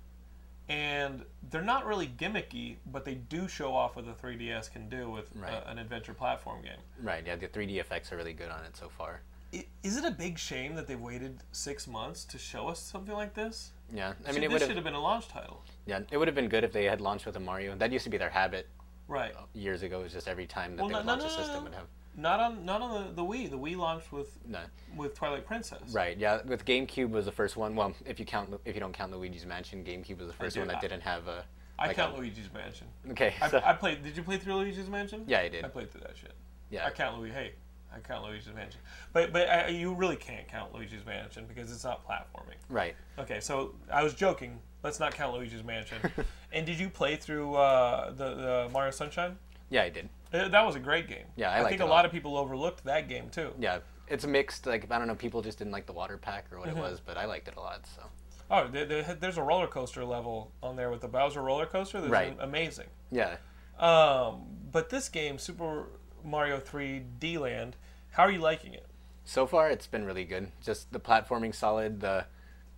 [0.67, 5.09] and they're not really gimmicky, but they do show off what the 3DS can do
[5.09, 5.53] with Right.
[5.53, 6.77] uh, an adventure platform game.
[7.01, 7.25] right.
[7.25, 9.21] Yeah, the 3D effects are really good on it so far.
[9.51, 13.15] I- Is it a big shame that they've waited six months to show us something
[13.15, 13.71] like this?
[13.91, 14.83] Yeah, I mean mean, it this should have.
[14.83, 17.35] been a launch title, Yeah, it would have been good if they had launched with
[17.35, 17.75] a Mario.
[17.75, 18.67] That used to be their habit
[19.07, 19.33] right?
[19.53, 20.01] years ago.
[20.01, 21.63] It was just every time that Well, they no, would no, launch no, a system
[21.63, 21.87] would have.
[22.19, 23.49] Not on not on the, the Wii.
[23.49, 24.59] The Wii launched with No.
[24.95, 25.79] with Twilight Princess.
[25.91, 26.17] Right.
[26.17, 26.39] Yeah.
[26.45, 27.75] With GameCube was the first one.
[27.75, 30.67] Well, if you count, if you don't count Luigi's Mansion, GameCube was the first one
[30.67, 31.45] that I- didn't have a.
[31.77, 32.87] I like count a- Luigi's Mansion.
[33.11, 33.33] Okay.
[33.41, 34.03] I, I played.
[34.03, 35.23] Did you play through Luigi's Mansion?
[35.27, 35.63] Yeah, I did.
[35.63, 36.33] I played through that shit.
[36.69, 36.85] yeah.
[36.85, 37.33] I count Luigi.
[37.33, 37.53] Hey,
[37.95, 38.81] I count Luigi's Mansion.
[39.13, 42.57] But but I, you really can't count Luigi's Mansion because it's not platforming.
[42.67, 42.95] Right.
[43.17, 44.59] Okay, so I was joking.
[44.83, 45.97] Let's not count Luigi's Mansion.
[46.51, 49.37] and did you play through uh, the the Mario Sunshine?
[49.69, 50.09] Yeah, I did.
[50.33, 51.25] Uh, That was a great game.
[51.35, 53.53] Yeah, I I liked think a lot of people overlooked that game too.
[53.59, 53.79] Yeah.
[54.07, 54.65] It's mixed.
[54.65, 56.77] Like I don't know, people just didn't like the water pack or what Mhm.
[56.77, 57.85] it was, but I liked it a lot.
[57.87, 58.03] So.
[58.51, 61.99] Oh, there, there- there's a roller coaster level on there with the Bowser roller coaster.
[62.01, 62.35] That's Right.
[62.39, 62.87] amazing.
[63.11, 63.37] Yeah.
[63.77, 65.87] Um, but this game, Super
[66.23, 67.75] Mario 3D Land,
[68.11, 68.87] how are you liking it?
[69.23, 70.51] So far, it's been really good.
[70.61, 72.25] Just the platforming solid, the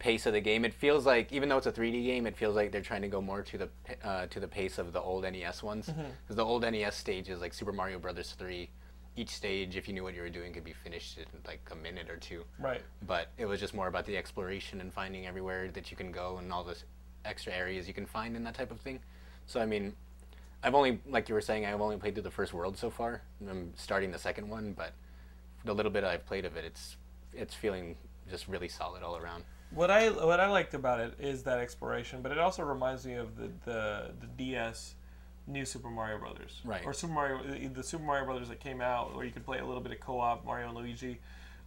[0.02, 0.66] pace of the game.
[0.66, 3.08] It feels like, even though it's a 3D game, it feels like they're trying to
[3.08, 3.70] go more to the
[4.04, 5.86] uh, to the pace of the old NES ones.
[5.86, 8.68] Because the old NES stages, like Super Mario Brothers 3,
[9.16, 11.76] each stage, if you knew what you were doing, could be finished in like a
[11.76, 12.44] minute or two.
[12.60, 12.82] Right.
[13.06, 16.38] But it was just more about the exploration and finding everywhere that you can go
[16.38, 16.78] and all the
[17.24, 19.00] extra areas you can find and that type of thing.
[19.46, 19.94] So I mean,
[20.64, 23.22] I've only, like you were saying, I've only played through the first world so far.
[23.48, 24.94] I'm starting the second one, but
[25.64, 26.98] the little bit I've played of it, it's
[27.34, 27.96] it's feeling
[28.30, 29.44] just really solid all around.
[29.74, 33.14] What I what I liked about it is that exploration, but it also reminds me
[33.16, 34.96] of the the, the DS
[35.48, 36.82] new Super Mario Brothers, Right.
[36.86, 39.66] Or Super Mario the Super Mario Brothers that came out where you could play a
[39.66, 41.20] little bit of co-op Mario and Luigi.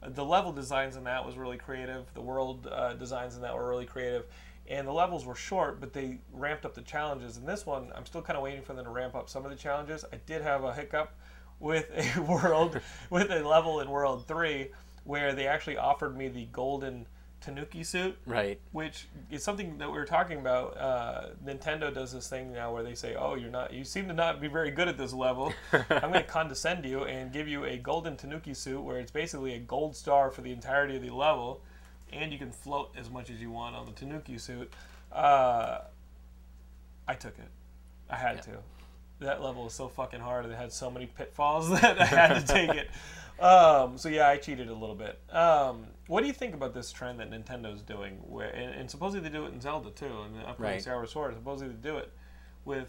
[0.02, 2.04] Uh, The level designs in that was really creative.
[2.14, 4.26] The world uh, designs in that were really creative,
[4.68, 7.36] and the levels were short, but they ramped up the challenges.
[7.36, 9.50] In this one, I'm still kind of waiting for them to ramp up some of
[9.50, 10.04] the challenges.
[10.12, 11.14] I did have a hiccup
[11.58, 12.80] with a world
[13.10, 14.70] with a level in World Three
[15.04, 17.06] where they actually offered me the golden
[17.44, 18.58] Tanuki suit, Right.
[18.72, 20.76] which is something that we were talking about.
[20.78, 23.72] Uh, Nintendo does this thing now where they say, "Oh, you're not.
[23.72, 25.52] You seem to not be very good at this level.
[25.72, 29.54] I'm going to condescend you and give you a golden Tanuki suit, where it's basically
[29.54, 31.60] a gold star for the entirety of the level,
[32.12, 34.72] and you can float as much as you want on the Tanuki suit."
[35.12, 35.80] Uh,
[37.06, 37.48] I took it.
[38.08, 38.50] I had to.
[39.20, 42.46] That level was so fucking hard, and it had so many pitfalls that I had
[42.46, 42.90] to take it.
[43.36, 45.18] Um, so yeah, I cheated a little bit.
[45.28, 48.18] Um, what do you think about this trend that Nintendo's doing?
[48.26, 50.82] Where and, and supposedly they do it in Zelda too, in the upcoming Right.
[50.82, 51.34] Skyward Sword.
[51.34, 52.10] Supposedly they do it
[52.64, 52.88] with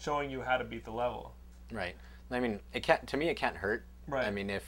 [0.00, 1.34] showing you how to beat the level.
[1.72, 1.94] Right.
[2.30, 3.06] I mean, it can't.
[3.08, 3.84] To me, it can't hurt.
[4.08, 4.26] Right.
[4.26, 4.64] I mean, if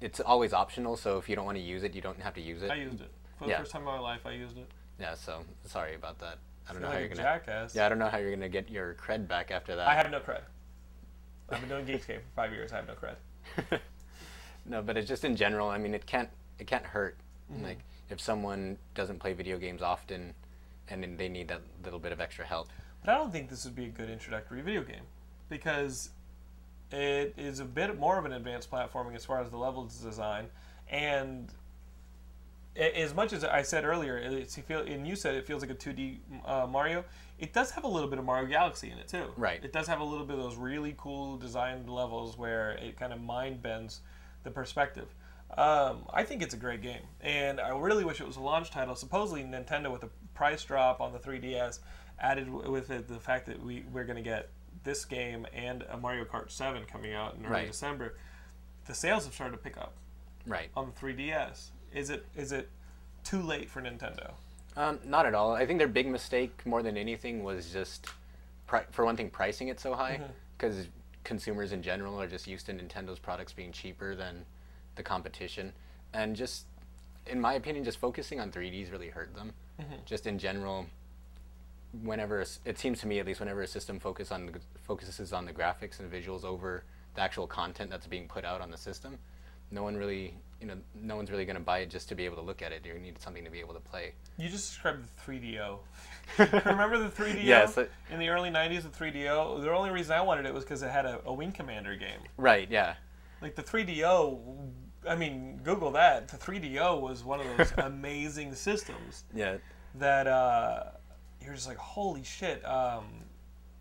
[0.00, 2.40] it's always optional, so if you don't want to use it, you don't have to
[2.40, 2.70] use it.
[2.70, 3.58] I used it for the Yeah.
[3.58, 4.26] first time in my life.
[4.26, 4.66] I used it.
[4.98, 5.14] Yeah.
[5.14, 6.38] So sorry about that.
[6.68, 7.22] I don't know how you're a gonna.
[7.22, 7.74] jackass.
[7.74, 9.88] Yeah, I don't know how you're gonna get your cred back after that.
[9.88, 10.42] I have no cred.
[11.50, 12.72] I've been doing Geekscape for five years.
[12.72, 13.80] I have no cred.
[14.64, 15.68] No, but it's just in general.
[15.68, 16.28] I mean, it can't.
[16.58, 17.16] It can't hurt.
[17.52, 17.64] Mm-hmm.
[17.64, 17.78] Like
[18.10, 20.34] if someone doesn't play video games often,
[20.88, 22.68] and then they need that little bit of extra help.
[23.04, 25.04] But I don't think this would be a good introductory video game
[25.48, 26.10] because
[26.90, 30.46] it is a bit more of an advanced platforming as far as the levels design,
[30.88, 31.52] and
[32.76, 35.70] as much as I said earlier, it's, you feel, and you said it feels like
[35.70, 37.04] a 2D uh, Mario.
[37.38, 39.26] It does have a little bit of Mario Galaxy in it too.
[39.36, 39.62] Right.
[39.62, 43.12] It does have a little bit of those really cool designed levels where it kind
[43.12, 44.00] of mind bends
[44.44, 45.08] the perspective.
[45.56, 48.70] Um, I think it's a great game, and I really wish it was a launch
[48.70, 48.94] title.
[48.94, 51.80] Supposedly, Nintendo, with a price drop on the 3DS,
[52.18, 54.48] added with it the fact that we we're going to get
[54.84, 57.66] this game and a Mario Kart 7 coming out in early Right.
[57.66, 58.14] December.
[58.86, 59.92] The sales have started to pick up
[60.46, 60.70] Right.
[60.74, 61.70] on the 3DS.
[61.94, 62.70] Is it is it
[63.22, 64.32] too late for Nintendo?
[64.76, 65.52] Um, not at all.
[65.54, 68.06] I think their big mistake, more than anything, was just,
[68.66, 70.18] pri- for one thing, pricing it so high,
[70.56, 70.88] because
[71.24, 74.46] consumers in general are just used to Nintendo's products being cheaper than
[74.96, 75.72] the competition,
[76.12, 76.66] and just,
[77.26, 79.52] in my opinion, just focusing on 3Ds really hurt them.
[79.80, 79.94] Mm-hmm.
[80.04, 80.86] Just in general,
[82.02, 85.44] whenever it seems to me at least, whenever a system focus on the, focuses on
[85.44, 86.84] the graphics and visuals over
[87.14, 89.18] the actual content that's being put out on the system,
[89.70, 92.24] no one really, you know, no one's really going to buy it just to be
[92.24, 92.84] able to look at it.
[92.84, 94.12] You need something to be able to play.
[94.36, 95.78] You just described the 3DO.
[96.66, 97.42] Remember the 3DO?
[97.44, 99.62] Yes, it- In the early 90s, the 3DO.
[99.62, 102.20] The only reason I wanted it was because it had a, a Wing Commander game.
[102.36, 102.70] Right.
[102.70, 102.94] Yeah.
[103.42, 104.38] Like the 3DO,
[105.08, 106.28] I mean, Google that.
[106.28, 109.56] The 3DO was one of those amazing systems Yeah.
[109.96, 110.84] that uh,
[111.44, 113.04] you're just like, holy shit, um,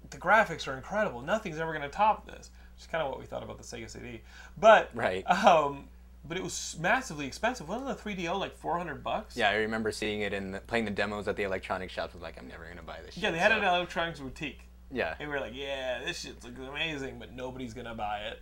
[0.10, 1.22] the graphics are incredible.
[1.22, 2.50] Nothing's ever going to top this.
[2.76, 4.22] Which is kind of what we thought about the Sega CD.
[4.58, 5.24] But, Right.
[5.30, 5.86] um,
[6.28, 7.70] but it was massively expensive.
[7.70, 9.38] Wasn't the 3DO like 400 bucks?
[9.38, 12.14] Yeah, I remember seeing it in the, playing the demos at the electronic shops.
[12.16, 13.14] Was like, I'm never gonna buy this.
[13.14, 13.24] Shit.
[13.24, 14.62] Yeah, shit, they had so- at Electronics Boutique.
[14.94, 15.16] Yeah.
[15.20, 18.42] And we were like, yeah, this shit looks amazing, but nobody's going to buy it.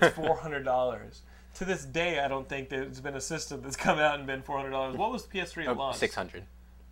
[0.00, 1.20] It's $400.
[1.54, 4.42] to this day, I don't think there's been a system that's come out and been
[4.42, 4.96] $400.
[4.96, 5.96] What was the PS3 at Oh, launch?
[5.96, 6.44] six hundred.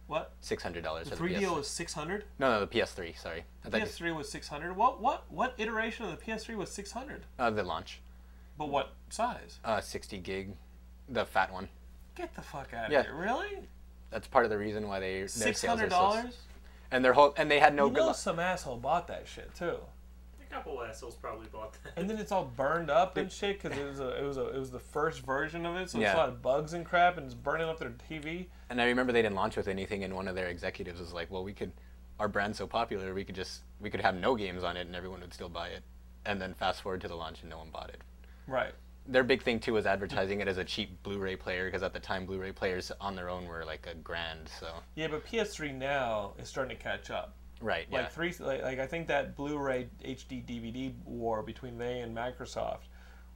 [0.09, 0.33] What?
[0.41, 1.09] Six hundred dollars.
[1.11, 3.19] The 3DO was 600 no, no, the PS3.
[3.19, 7.51] Sorry, The PS3 was 600 What what what iteration of the PS3 was 600 uh,
[7.51, 8.01] the launch.
[8.59, 9.59] But what size?
[9.65, 10.55] Uh, sixty gig,
[11.09, 11.69] the fat one.
[12.15, 13.03] Get the fuck out of Yeah.
[13.03, 13.15] here.
[13.15, 13.69] Really?
[14.11, 16.33] That's part of the reason why they sales are $600?
[16.93, 17.99] And their whole and they had no you good.
[17.99, 18.17] know luck.
[18.17, 19.79] some asshole bought that shit too.
[20.57, 21.93] A couple assholes probably bought that.
[21.97, 24.49] And then it's all burned up and shit because it was a, it was a,
[24.49, 27.19] it was the first version of it, so it's a lot of bugs and crap,
[27.19, 28.47] and it's burning up their TV.
[28.71, 31.31] And I remember they didn't launch with anything, and one of their executives was like,
[31.31, 31.73] "Well, we could,
[32.19, 34.97] our brand's so popular, we could just we could have no games on it, and
[34.97, 35.83] everyone would still buy it."
[36.25, 38.01] And then fast forward to the launch, and no one bought it.
[38.47, 38.73] Right.
[39.07, 42.01] Their big thing too was advertising it as a cheap Blu-ray player, because at the
[42.01, 44.49] time Blu-ray players on their own were like a grand.
[44.59, 47.35] So Yeah, but PS3 now is starting to catch up.
[47.61, 52.01] Right, Like yeah, three, like, like I think that Blu-ray HD DVD war between they
[52.01, 52.89] and Microsoft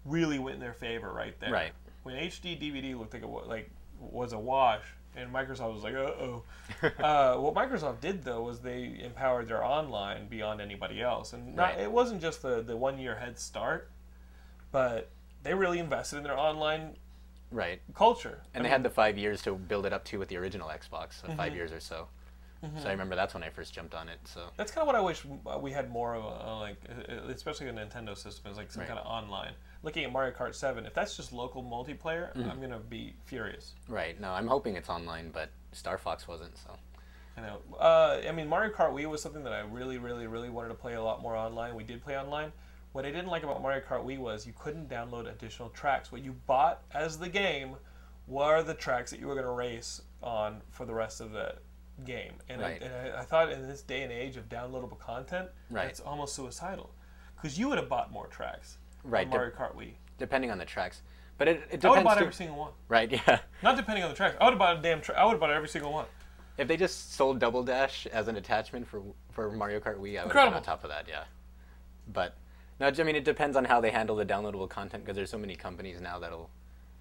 [0.05, 1.51] really went in their favor right there.
[1.53, 1.73] Right.
[2.03, 4.85] When HD DVD looked like it wa- like was a wash,
[5.17, 6.45] and Microsoft was like, uh oh.
[7.03, 11.71] uh, what Microsoft did though was they empowered their online beyond anybody else, and not,
[11.75, 11.81] Right.
[11.81, 13.91] it wasn't just the the one year head start,
[14.73, 15.11] but
[15.43, 16.97] they really invested in their online
[17.51, 17.81] right.
[17.95, 18.41] culture.
[18.55, 20.69] And I they had the five years to build it up to with the original
[20.69, 21.37] Xbox, so Mm-hmm.
[21.37, 22.09] five years or so.
[22.83, 24.19] So I remember that's when I first jumped on it.
[24.25, 25.25] So That's kind of what I wish
[25.61, 26.77] we had more of, a, like,
[27.29, 28.87] especially a Nintendo system, is like some Right.
[28.89, 29.53] kind of online.
[29.83, 32.51] Looking at Mario Kart 7, if that's just local multiplayer, Mm-hmm.
[32.51, 33.73] I'm gonna be furious.
[33.89, 36.57] right, no, I'm hoping it's online, but Star Fox wasn't.
[36.59, 36.77] So
[37.39, 37.59] I know.
[37.79, 40.75] Uh, I mean, Mario Kart Wii was something that I really, really, really wanted to
[40.75, 41.75] play a lot more online.
[41.75, 42.53] We did play online.
[42.93, 46.13] What I didn't like about Mario Kart Wii was you couldn't download additional tracks.
[46.13, 47.77] What you bought as the game
[48.27, 51.55] were the tracks that you were going to race on for the rest of the
[52.05, 52.33] game.
[52.49, 52.83] And, Right.
[52.83, 55.87] I, and I, I thought in this day and age of downloadable content, Right.
[55.87, 56.91] that's almost suicidal.
[57.37, 59.93] Because you would have bought more tracks Right, on de- Mario Kart Wii.
[60.19, 61.03] depending on the tracks,
[61.39, 62.05] but it, it I would have depends.
[62.05, 62.73] bought too- every single one.
[62.89, 63.39] right, yeah.
[63.63, 64.37] Not depending on the tracks.
[64.41, 65.01] I would have bought a damn.
[65.01, 66.07] Tra- I would have bought every single one.
[66.59, 69.01] If they just sold Double Dash as an attachment for
[69.33, 71.07] for Mario Kart Wii, I would have been on top of that.
[71.09, 71.25] Yeah,
[72.13, 72.37] but
[72.79, 75.39] no, I mean it depends on how they handle the downloadable content because there's so
[75.39, 76.51] many companies now that'll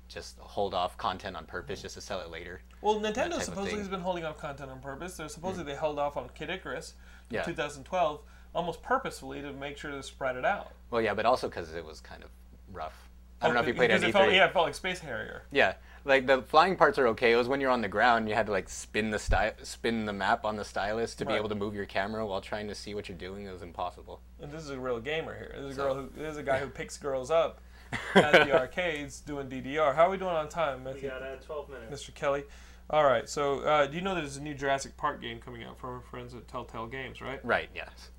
[0.09, 2.61] just hold off content on purpose just to sell it later.
[2.81, 5.15] Well, Nintendo supposedly has been holding off content on purpose.
[5.15, 5.69] They're supposedly hmm.
[5.69, 6.95] they held off on Kid Icarus
[7.29, 7.43] in Yeah.
[7.43, 8.21] 2012
[8.53, 10.73] almost purposefully to make sure to spread it out.
[10.89, 12.29] Well, yeah, but also because it was kind of
[12.73, 13.09] rough.
[13.41, 14.07] I don't oh, know if you played any.
[14.07, 15.43] it felt, yeah, it felt like Space Harrier.
[15.51, 17.31] Yeah, like the flying parts are okay.
[17.31, 20.05] It was when you're on the ground, you had to like spin the sty- spin
[20.05, 22.75] the map on the stylus to be able to move your camera while trying to
[22.75, 23.45] see what you're doing.
[23.45, 24.19] It was impossible.
[24.41, 25.53] And this is a real gamer here.
[25.55, 27.61] This is a So- girl who this is a guy who picks girls up
[28.15, 29.95] at the arcades doing DDR.
[29.95, 31.09] How are we doing on time, We Matthew?
[31.09, 32.03] got uh, 12 minutes.
[32.03, 32.13] Mr.
[32.13, 32.43] Kelly?
[32.89, 33.27] All right.
[33.29, 36.01] So, uh, do you know there's a new Jurassic Park game coming out from our
[36.01, 37.43] friends at Telltale Games, right?
[37.43, 37.69] Right.
[37.73, 38.09] Yes.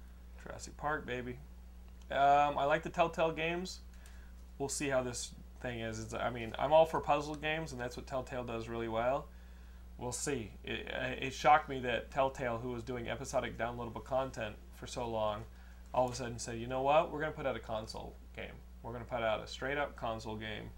[0.42, 1.38] Jurassic Park, baby.
[2.10, 3.80] Um, I like the Telltale games.
[4.58, 6.00] We'll see how this thing is.
[6.00, 9.26] It's, I mean, I'm all for puzzle games, and that's what Telltale does really well.
[9.98, 10.50] We'll see.
[10.64, 10.88] It,
[11.20, 15.42] it shocked me that Telltale, who was doing episodic downloadable content for so long,
[15.92, 17.12] all of a sudden said, "You know what?
[17.12, 18.46] We're going to put out a console game.
[18.82, 20.70] We're going to put out a straight up console game,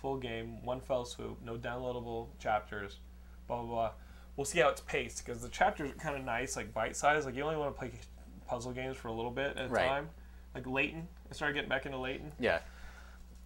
[0.00, 2.98] full game, one fell swoop, no downloadable chapters,
[3.46, 3.90] blah blah blah."
[4.36, 7.26] We'll see how it's paced because the chapters are kind of nice, like bite sized.
[7.26, 7.92] Like you only want to play
[8.46, 9.86] puzzle games for a little bit at a Right.
[9.86, 10.08] time.
[10.54, 12.60] Like Layton, I started getting back into Layton, Yeah.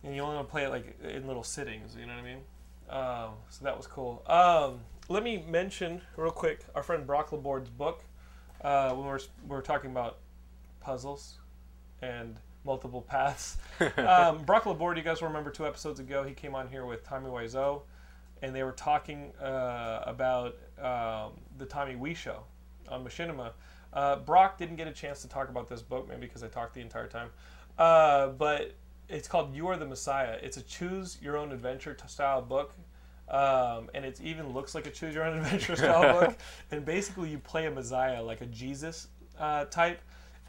[0.04, 1.96] and you only want to play it like in little sittings.
[1.96, 2.44] You know what I mean?
[2.88, 4.22] Um, so that was cool.
[4.26, 8.04] Um, let me mention real quick our friend Brock Laborde's book.
[8.60, 10.18] Uh, when we're we're talking about
[10.80, 11.38] puzzles
[12.00, 13.56] and multiple paths.
[13.96, 17.04] um, Brock Laborde, you guys will remember two episodes ago, he came on here with
[17.04, 17.82] Tommy Wiseau,
[18.42, 22.42] and they were talking uh, about um, the Tommy Wee show
[22.88, 23.52] on Machinima.
[23.92, 26.74] Uh, Brock didn't get a chance to talk about this book, maybe because I talked
[26.74, 27.30] the entire time.
[27.78, 28.74] Uh, but
[29.08, 30.38] it's called You Are the Messiah.
[30.42, 32.74] It's a choose your own adventure style book.
[33.28, 36.36] Um, and it even looks like a choose your own adventure style book.
[36.70, 39.08] And basically, you play a Messiah, like a Jesus
[39.38, 40.00] uh, type,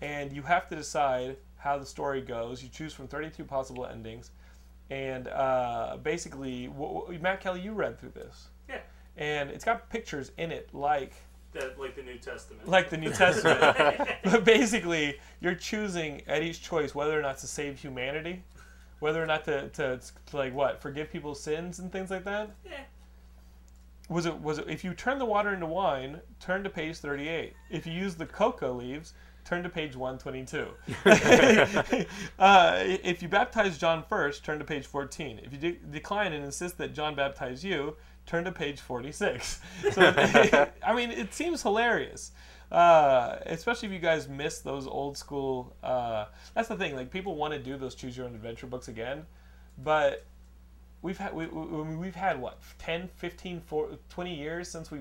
[0.01, 1.37] and you have to decide
[1.67, 2.63] how the story goes.
[2.63, 4.31] You choose from 32 possible endings.
[4.89, 6.69] And uh, basically,
[7.21, 8.47] Matt Kelly, you read through this.
[8.69, 8.79] Yeah.
[9.17, 11.13] And it's got pictures in it like
[11.53, 12.67] That, like the New Testament.
[12.67, 13.99] like the New Testament.
[14.23, 18.43] but basically, you're choosing at each choice whether or not to save humanity,
[18.99, 22.51] whether or not to, to, to like what forgive people's sins and things like that.
[22.65, 22.71] Yeah.
[24.09, 27.53] Was it was it if you turn the water into wine, turn to page 38.
[27.69, 29.13] If you use the coca leaves,
[29.47, 30.67] turn to page 122.
[32.39, 35.39] uh, if you baptize John first, turn to page 14.
[35.41, 37.95] If you de- decline and insist that John baptize you,
[38.25, 39.61] turn to page 46.
[39.91, 40.01] So,
[40.85, 42.31] I mean, it seems hilarious.
[42.69, 45.73] Uh, especially if you guys miss those old school.
[45.81, 46.97] Uh, that's the thing.
[46.97, 49.25] Like people want to do those choose your own adventure books again,
[49.77, 50.25] but
[51.01, 54.99] we've had we, we, we've had what 10 15 4, 20 years since we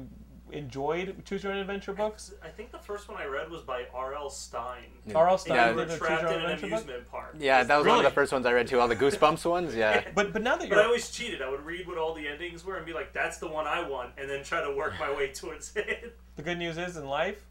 [0.53, 3.87] enjoyed choose your own adventure books I think the first one I read was by
[3.93, 4.31] R.L.
[4.31, 4.93] Stine.
[5.15, 5.39] R.L.
[5.39, 5.69] Stine Yeah.
[5.69, 7.35] They were did a choose your own adventure book amusement park.
[7.39, 8.79] Yeah, that was one of the first ones I read too.
[8.79, 9.75] All the Goosebumps ones.
[9.75, 10.05] Yeah.
[10.15, 11.43] but but now that you're, But I you're always cheated.
[11.43, 13.87] I would read what all the endings were and be like, "That's the one I
[13.89, 16.17] want," and then try to work my way towards it.
[16.37, 17.45] the good news is in life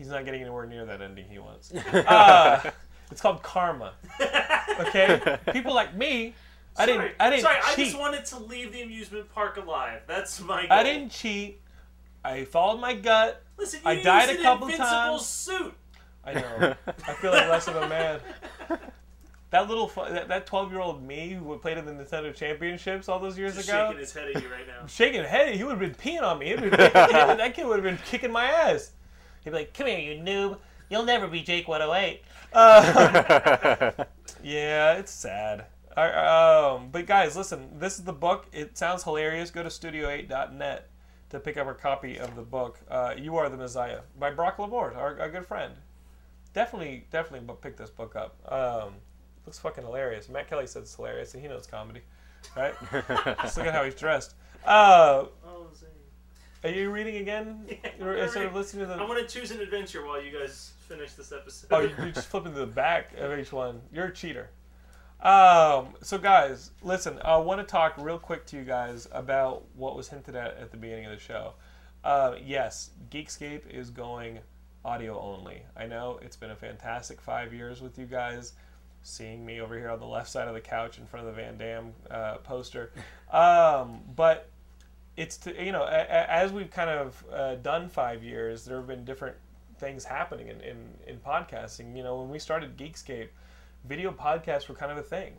[0.00, 2.70] he's not getting anywhere near that ending he wants uh,
[3.10, 3.92] it's called karma
[4.80, 6.34] okay people like me
[6.78, 10.02] I didn't I didn't Sorry, I just wanted to leave the amusement park alive.
[10.06, 10.62] That's my.
[10.62, 10.78] Goal.
[10.78, 11.60] I didn't cheat
[12.24, 15.26] I followed my gut Listen, you I died a an couple invincible times.
[15.26, 15.74] suit.
[16.24, 16.74] I know.
[16.86, 18.20] I feel like less of a man.
[19.50, 23.56] That little, that that twelve-year-old me who played in the Nintendo Championships all those years
[23.56, 24.86] Just ago, shaking his head at you right now.
[24.86, 26.50] shaking hey, he would have been peeing on me.
[26.50, 28.92] He'd been, that kid would have been kicking my ass.
[29.42, 30.58] He'd be like, "Come here, you noob!
[30.88, 33.92] You'll never be Jake 108." Uh,
[34.42, 35.66] yeah, it's sad.
[35.96, 37.78] I- um, but guys, listen.
[37.78, 38.46] This is the book.
[38.52, 39.50] It sounds hilarious.
[39.50, 40.89] Go to studio8.net
[41.30, 42.78] to pick up a copy of the book.
[42.90, 45.72] Uh, you are the Messiah by Brock Laborde, our, our good friend.
[46.52, 48.36] Definitely, definitely, pick this book up.
[48.52, 48.94] Um,
[49.46, 50.28] looks fucking hilarious.
[50.28, 52.00] Matt Kelly said it's hilarious, and he knows comedy,
[52.56, 52.74] right?
[53.42, 54.34] Just look at how he's dressed.
[54.64, 55.66] Uh, Oh.
[56.62, 57.64] Are you reading again
[57.98, 61.12] Yeah, instead of listening to I want to choose an adventure while you guys finish
[61.14, 61.68] this episode.
[61.70, 63.80] Oh, you- you're just flipping to the back of each one.
[63.90, 64.50] You're a cheater.
[65.22, 67.18] Um, so, guys, listen.
[67.22, 70.70] I want to talk real quick to you guys about what was hinted at at
[70.70, 71.54] the beginning of the show.
[72.02, 74.38] Uh, yes, Geekscape is going
[74.82, 75.62] audio only.
[75.76, 78.54] I know it's been a fantastic five years with you guys.
[79.02, 81.42] Seeing me over here on the left side of the couch in front of the
[81.42, 82.92] Van Damme uh, poster,
[83.32, 84.48] um, but
[85.16, 88.78] it's to you know a, a, as we've kind of uh, done five years, there
[88.78, 89.36] have been different
[89.78, 91.96] things happening in, in, in podcasting.
[91.96, 93.28] You know, when we started Geekscape,
[93.84, 95.34] video podcasts were kind of a thing.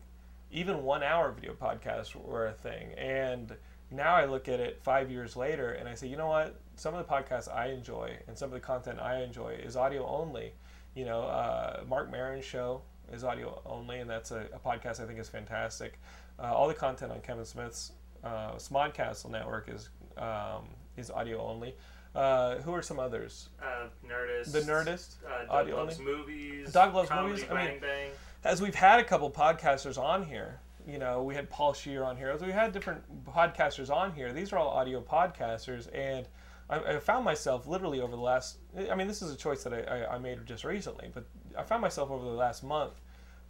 [0.51, 2.91] Even one hour video podcasts were a thing.
[2.97, 3.55] And
[3.89, 6.59] now I look at it five years later and I say, you know what?
[6.75, 10.05] Some of the podcasts I enjoy and some of the content I enjoy is audio
[10.07, 10.53] only.
[10.95, 12.81] You know, uh, Marc Maron's show
[13.13, 15.99] is audio only, and that's a, a podcast I think is fantastic.
[16.37, 17.93] Uh, all the content on Kevin Smith's
[18.25, 20.65] uh, Smodcastle network is um,
[20.97, 21.75] is audio only.
[22.13, 23.49] Uh, who are some others?
[23.61, 24.51] Uh, Nerdist.
[24.51, 26.11] The Nerdist, Uh, audio loves only.
[26.11, 26.73] movies.
[26.73, 28.09] Doug Loves comedy, Movies, I mean- bang.
[28.43, 32.17] As we've had a couple podcasters on here, you know, we had Paul Scheer on
[32.17, 32.29] here.
[32.29, 34.33] As we had different podcasters on here.
[34.33, 36.27] These are all audio podcasters, and
[36.67, 38.57] I, I found myself literally over the last.
[38.89, 41.25] I mean, this is a choice that I, I, I made just recently, but
[41.55, 42.93] I found myself over the last month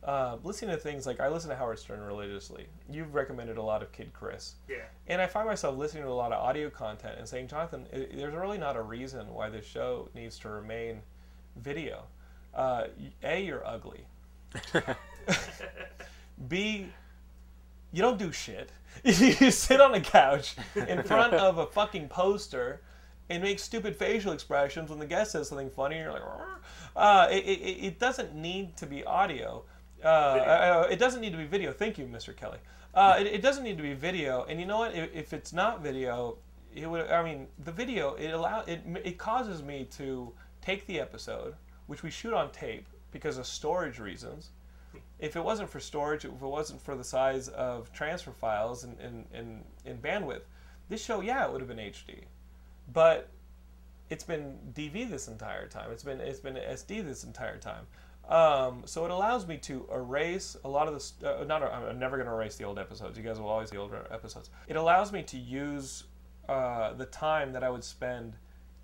[0.04, 2.66] uh, listening to things like I listen to Howard Stern religiously.
[2.90, 4.56] You've recommended a lot of Kid Chris.
[4.68, 4.78] Yeah.
[5.08, 8.08] And I find myself listening to a lot of audio content and saying, Jonathan, i
[8.14, 11.02] there's really not a reason why this show needs to remain
[11.56, 12.04] video.
[12.54, 12.88] Uh,
[13.24, 14.06] a, you're ugly.
[16.48, 16.88] B,
[17.92, 18.72] you don't do shit.
[19.04, 22.82] you sit on a couch in front of a fucking poster
[23.30, 25.98] and make stupid facial expressions when the guest says something funny.
[25.98, 26.22] You're like,
[26.96, 29.64] uh, it, it, it doesn't need to be audio.
[30.04, 31.72] Uh, uh, it doesn't need to be video.
[31.72, 32.36] Thank you, Mr.
[32.36, 32.58] Kelly.
[32.94, 34.44] Uh, it, it doesn't need to be video.
[34.50, 34.94] And you know what?
[34.94, 36.38] If, if it's not video,
[36.76, 37.10] it would.
[37.10, 41.56] I mean, the video it allow it it causes me to take the episode,
[41.88, 44.50] which we shoot on tape because of storage reasons.
[45.20, 48.98] If it wasn't for storage, if it wasn't for the size of transfer files and,
[49.00, 50.42] and, and, and bandwidth,
[50.90, 52.24] this show, yeah, it would have been HD.
[52.92, 53.30] But
[54.10, 55.92] it's been DV this entire time.
[55.92, 57.88] It's been it's been SD this entire time.
[58.30, 61.40] Um, so it allows me to erase a lot of the.
[61.40, 63.18] Uh, not I'm never going to erase the old episodes.
[63.18, 64.50] You guys will always see older episodes.
[64.68, 66.04] It allows me to use
[66.50, 68.36] uh, the time that I would spend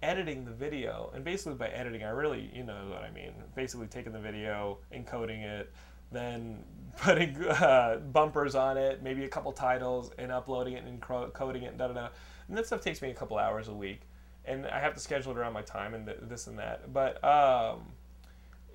[0.02, 3.34] editing the video, and basically by editing, I really you know what I mean.
[3.56, 5.74] Basically taking the video, encoding it,
[6.12, 6.64] then
[6.98, 11.70] putting uh, bumpers on it, maybe a couple titles, and uploading it and coding it,
[11.70, 12.08] and da da da.
[12.48, 14.02] And that stuff takes me a couple hours a week,
[14.46, 16.94] and I have to schedule it around my time and th- this and that.
[16.94, 17.92] But um,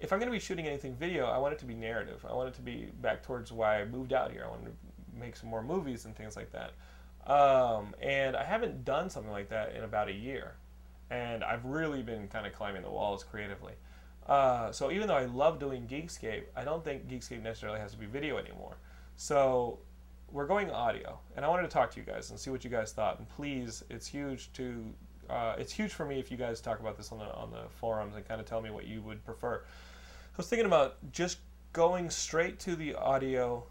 [0.00, 2.24] if I'm going to be shooting anything video, I want it to be narrative.
[2.28, 4.44] I want it to be back towards why I moved out here.
[4.44, 4.72] I want to
[5.18, 6.72] make some more movies and things like that.
[7.30, 10.54] Um, and I haven't done something like that in about a year.
[11.12, 13.74] And I've really been kind of climbing the walls creatively.
[14.26, 17.98] Uh, so even though I love doing Geekscape, I don't think Geekscape necessarily has to
[17.98, 18.76] be video anymore.
[19.16, 19.78] So
[20.30, 22.70] we're going audio, and I wanted to talk to you guys and see what you
[22.70, 23.18] guys thought.
[23.18, 24.84] And please, it's huge to
[25.28, 27.68] uh, it's huge for me if you guys talk about this on the on the
[27.68, 29.56] forums and kind of tell me what you would prefer.
[29.56, 31.38] I was thinking about just
[31.72, 33.64] going straight to the audio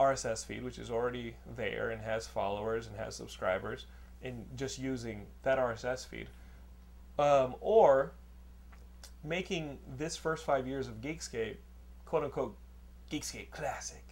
[0.00, 3.86] RSS feed, which is already there and has followers and has subscribers,
[4.22, 6.26] and just using that RSS feed,
[7.18, 8.12] um, or
[9.22, 11.56] making this first five years of Geekscape,
[12.04, 12.56] quote unquote,
[13.10, 14.02] Geekscape classic.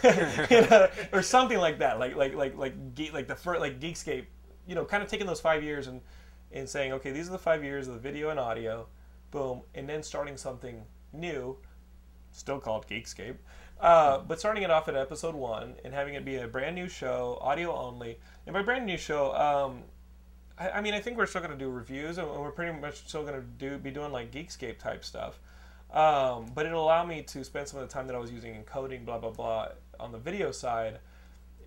[1.12, 2.74] or something like that, like like like like
[3.12, 4.26] like the first like Geekscape,
[4.66, 6.00] you know, kind of taking those five years and
[6.52, 8.86] and saying, okay, these are the five years of the video and audio,
[9.30, 11.56] boom, and then starting something new,
[12.32, 13.36] still called Geekscape,
[13.80, 16.88] uh, but starting it off at episode one and having it be a brand new
[16.88, 19.82] show, audio only, and by brand new show, um,
[20.58, 23.06] I, I mean I think we're still going to do reviews and we're pretty much
[23.06, 25.38] still going to do be doing like Geekscape type stuff.
[25.92, 28.54] Um, but it'll allow me to spend some of the time that I was using
[28.54, 30.98] in coding, blah blah blah, on the video side,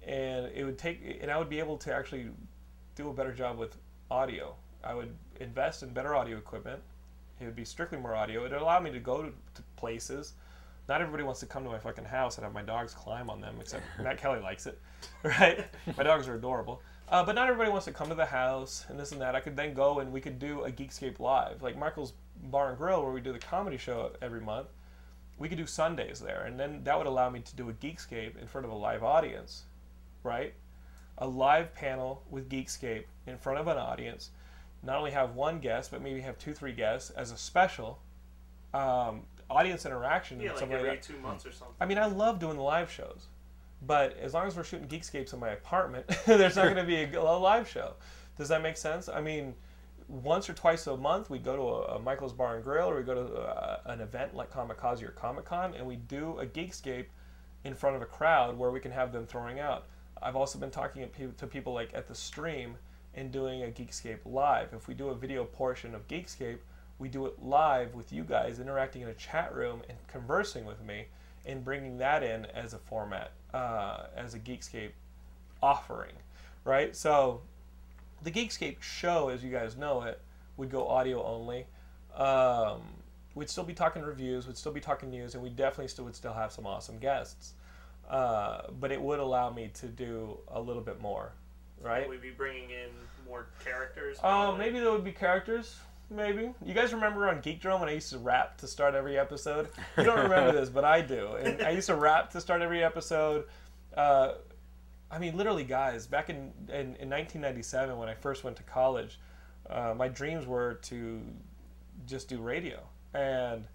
[0.06, 2.30] and it would take, and I would be able to actually
[2.96, 3.78] do a better job with
[4.12, 4.56] audio.
[4.84, 6.82] I would invest in better audio equipment.
[7.40, 8.42] It would be strictly more audio.
[8.46, 10.34] It would allow me to go to, to places.
[10.88, 13.42] Not everybody wants to come to my fucking house and have my dogs climb on
[13.42, 14.80] them, except Matt Kelly likes it,
[15.24, 15.66] right?
[15.98, 16.82] my dogs are adorable.
[17.12, 19.36] Uh, but not everybody wants to come to the house and this and that.
[19.36, 22.78] I could then go and we could do a Geekscape live, like Michael's Bar and
[22.78, 24.68] Grill, where we do the comedy show every month.
[25.38, 28.40] We could do Sundays there, and then that would allow me to do a Geekscape
[28.40, 29.64] in front of a live audience,
[30.24, 30.54] right?
[31.18, 34.30] A live panel with Geekscape in front of an audience.
[34.82, 38.00] Not only have one guest, but maybe have two, three guests as a special
[38.74, 40.40] um, audience interaction.
[40.40, 41.04] Yeah, like every that.
[41.04, 41.76] two months or something.
[41.82, 43.28] I mean, I love doing the live shows,
[43.86, 46.96] but as long as we're shooting Geekscapes in my apartment, there's not going to be
[46.96, 47.94] a, a live show.
[48.38, 49.10] Does that make sense?
[49.10, 49.54] I mean,
[50.08, 52.98] once or twice a month, we go to a, a Michael's Bar and Grill, or
[52.98, 56.46] we go to uh an event like Comikaze or Comic Con, and we do a
[56.46, 57.06] Geekscape
[57.64, 59.88] in front of a crowd where we can have them throwing out.
[60.22, 61.08] I've also been talking
[61.38, 62.76] to people like at the stream
[63.16, 64.74] and doing a Geekscape live.
[64.74, 66.60] If we do a video portion of Geekscape,
[67.00, 70.84] we do it live with you guys interacting in a chat room and conversing with
[70.84, 71.06] me
[71.46, 74.92] and bringing that in as a format, uh, as a Geekscape
[75.62, 76.14] offering,
[76.64, 76.96] right?
[76.96, 77.42] So
[78.24, 80.20] the Geekscape show, as you guys know it,
[80.58, 81.66] would go audio only.
[82.16, 82.82] Um,
[83.36, 86.16] we'd still be talking reviews, we'd still be talking news, and we definitely still would
[86.16, 87.54] still have some awesome guests.
[88.10, 91.32] Uh, but it would allow me to do a little bit more,
[91.82, 92.04] right?
[92.04, 92.90] Will we be bringing in
[93.26, 94.18] more characters?
[94.22, 95.78] Uh, maybe there would be characters.
[96.12, 99.18] Maybe you guys remember on Geek Drum when I used to rap to start every
[99.18, 99.70] episode.
[99.98, 101.36] You don't remember this, but I do.
[101.36, 103.46] And I used to rap to start every episode.
[103.96, 104.34] Uh,
[105.10, 106.08] I mean, literally, guys.
[106.08, 109.20] Back in, in in 1997, when I first went to college,
[109.70, 111.22] uh, my dreams were to
[112.06, 112.82] just do radio,
[113.14, 113.66] and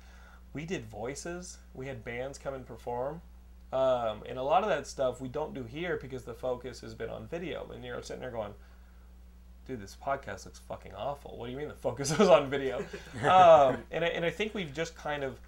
[0.53, 1.57] we did voices.
[1.73, 3.23] We had bands come and perform.
[3.73, 6.95] Um, and a lot of that stuff we don't do here because the focus has
[6.95, 7.71] been on video.
[7.75, 8.55] And you're sitting there going,
[9.67, 11.37] dude, this podcast looks fucking awful.
[11.37, 12.79] What do you mean the focus was on video?
[13.23, 15.41] um, and, I, and I think we've just kind of,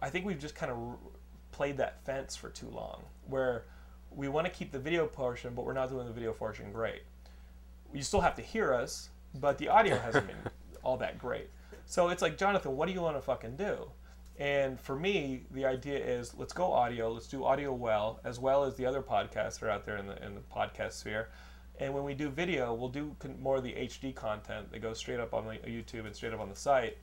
[0.00, 0.96] I think we've just kind of r-
[1.52, 3.64] played that fence for too long, where
[4.10, 7.02] we want to keep the video portion, but we're not doing the video portion great.
[7.94, 10.36] You still have to hear us, but the audio hasn't been
[10.82, 11.48] all that great.
[11.86, 13.90] So it's like, Jonathan, what do you want to fucking do?
[14.38, 18.64] And for me, the idea is let's go audio, let's do audio well, as well
[18.64, 21.28] as the other podcasts that are out there in the, in the podcast sphere.
[21.80, 25.20] And when we do video, we'll do more of the HD content that goes straight
[25.20, 26.98] up on the YouTube and straight up on the site.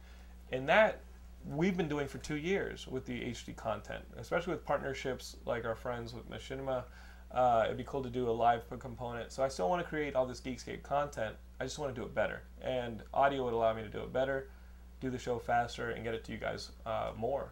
[0.52, 1.02] And that
[1.48, 5.76] we've been doing for two years with the HD content, especially with partnerships like our
[5.76, 6.84] friends with Machinima.
[7.32, 9.32] Uh, it'd be cool to do a live component.
[9.32, 11.36] So I still want to create all this Geekscape content.
[11.60, 12.42] I just want to do it better.
[12.62, 14.50] And audio would allow me to do it better,
[15.00, 17.52] do the show faster, and get it to you guys uh, more.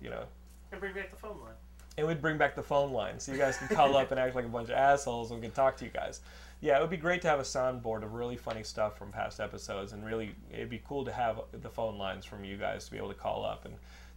[0.00, 0.24] You know,
[0.72, 1.54] and bring back the phone line.
[1.96, 4.34] and we'd bring back the phone line so you guys can call up and act
[4.34, 6.20] like a bunch of assholes and we can talk to you guys.
[6.62, 9.40] Yeah, it would be great to have a soundboard of really funny stuff from past
[9.40, 12.92] episodes, and really, it'd be cool to have the phone lines from you guys to
[12.92, 13.74] be able to call up and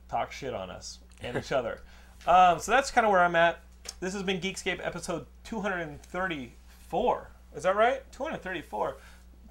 [0.09, 1.81] talk shit on us and each other.
[2.27, 3.59] Um, so that's kind of where I'm at.
[3.99, 7.29] This has been Geekscape episode 234.
[7.55, 8.11] Is that right?
[8.13, 8.91] 234.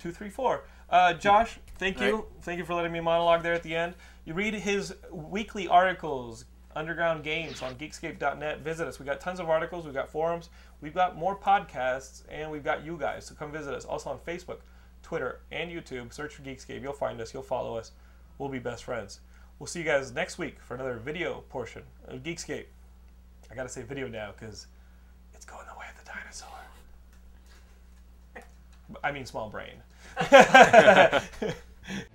[0.00, 0.64] 234.
[0.90, 2.16] Uh, Josh, thank you.
[2.16, 2.24] Right.
[2.40, 3.94] Thank you for letting me monologue there at the end.
[4.24, 8.60] You read his weekly articles, Underground Games, on geekscape.net.
[8.60, 8.98] Visit us.
[8.98, 9.84] We got tons of articles.
[9.84, 10.48] We've got forums.
[10.84, 13.24] We've got more podcasts, and we've got you guys.
[13.24, 13.86] So come visit us.
[13.86, 14.58] Also on Facebook,
[15.02, 16.12] Twitter, and YouTube.
[16.12, 16.82] Search for Geekscape.
[16.82, 17.32] You'll find us.
[17.32, 17.92] You'll follow us.
[18.36, 19.20] We'll be best friends.
[19.58, 22.66] We'll see you guys next week for another video portion of Geekscape.
[23.50, 24.66] I gotta say video now because
[25.32, 26.48] it's going the way of the dinosaur.
[29.02, 29.76] I mean, small brain.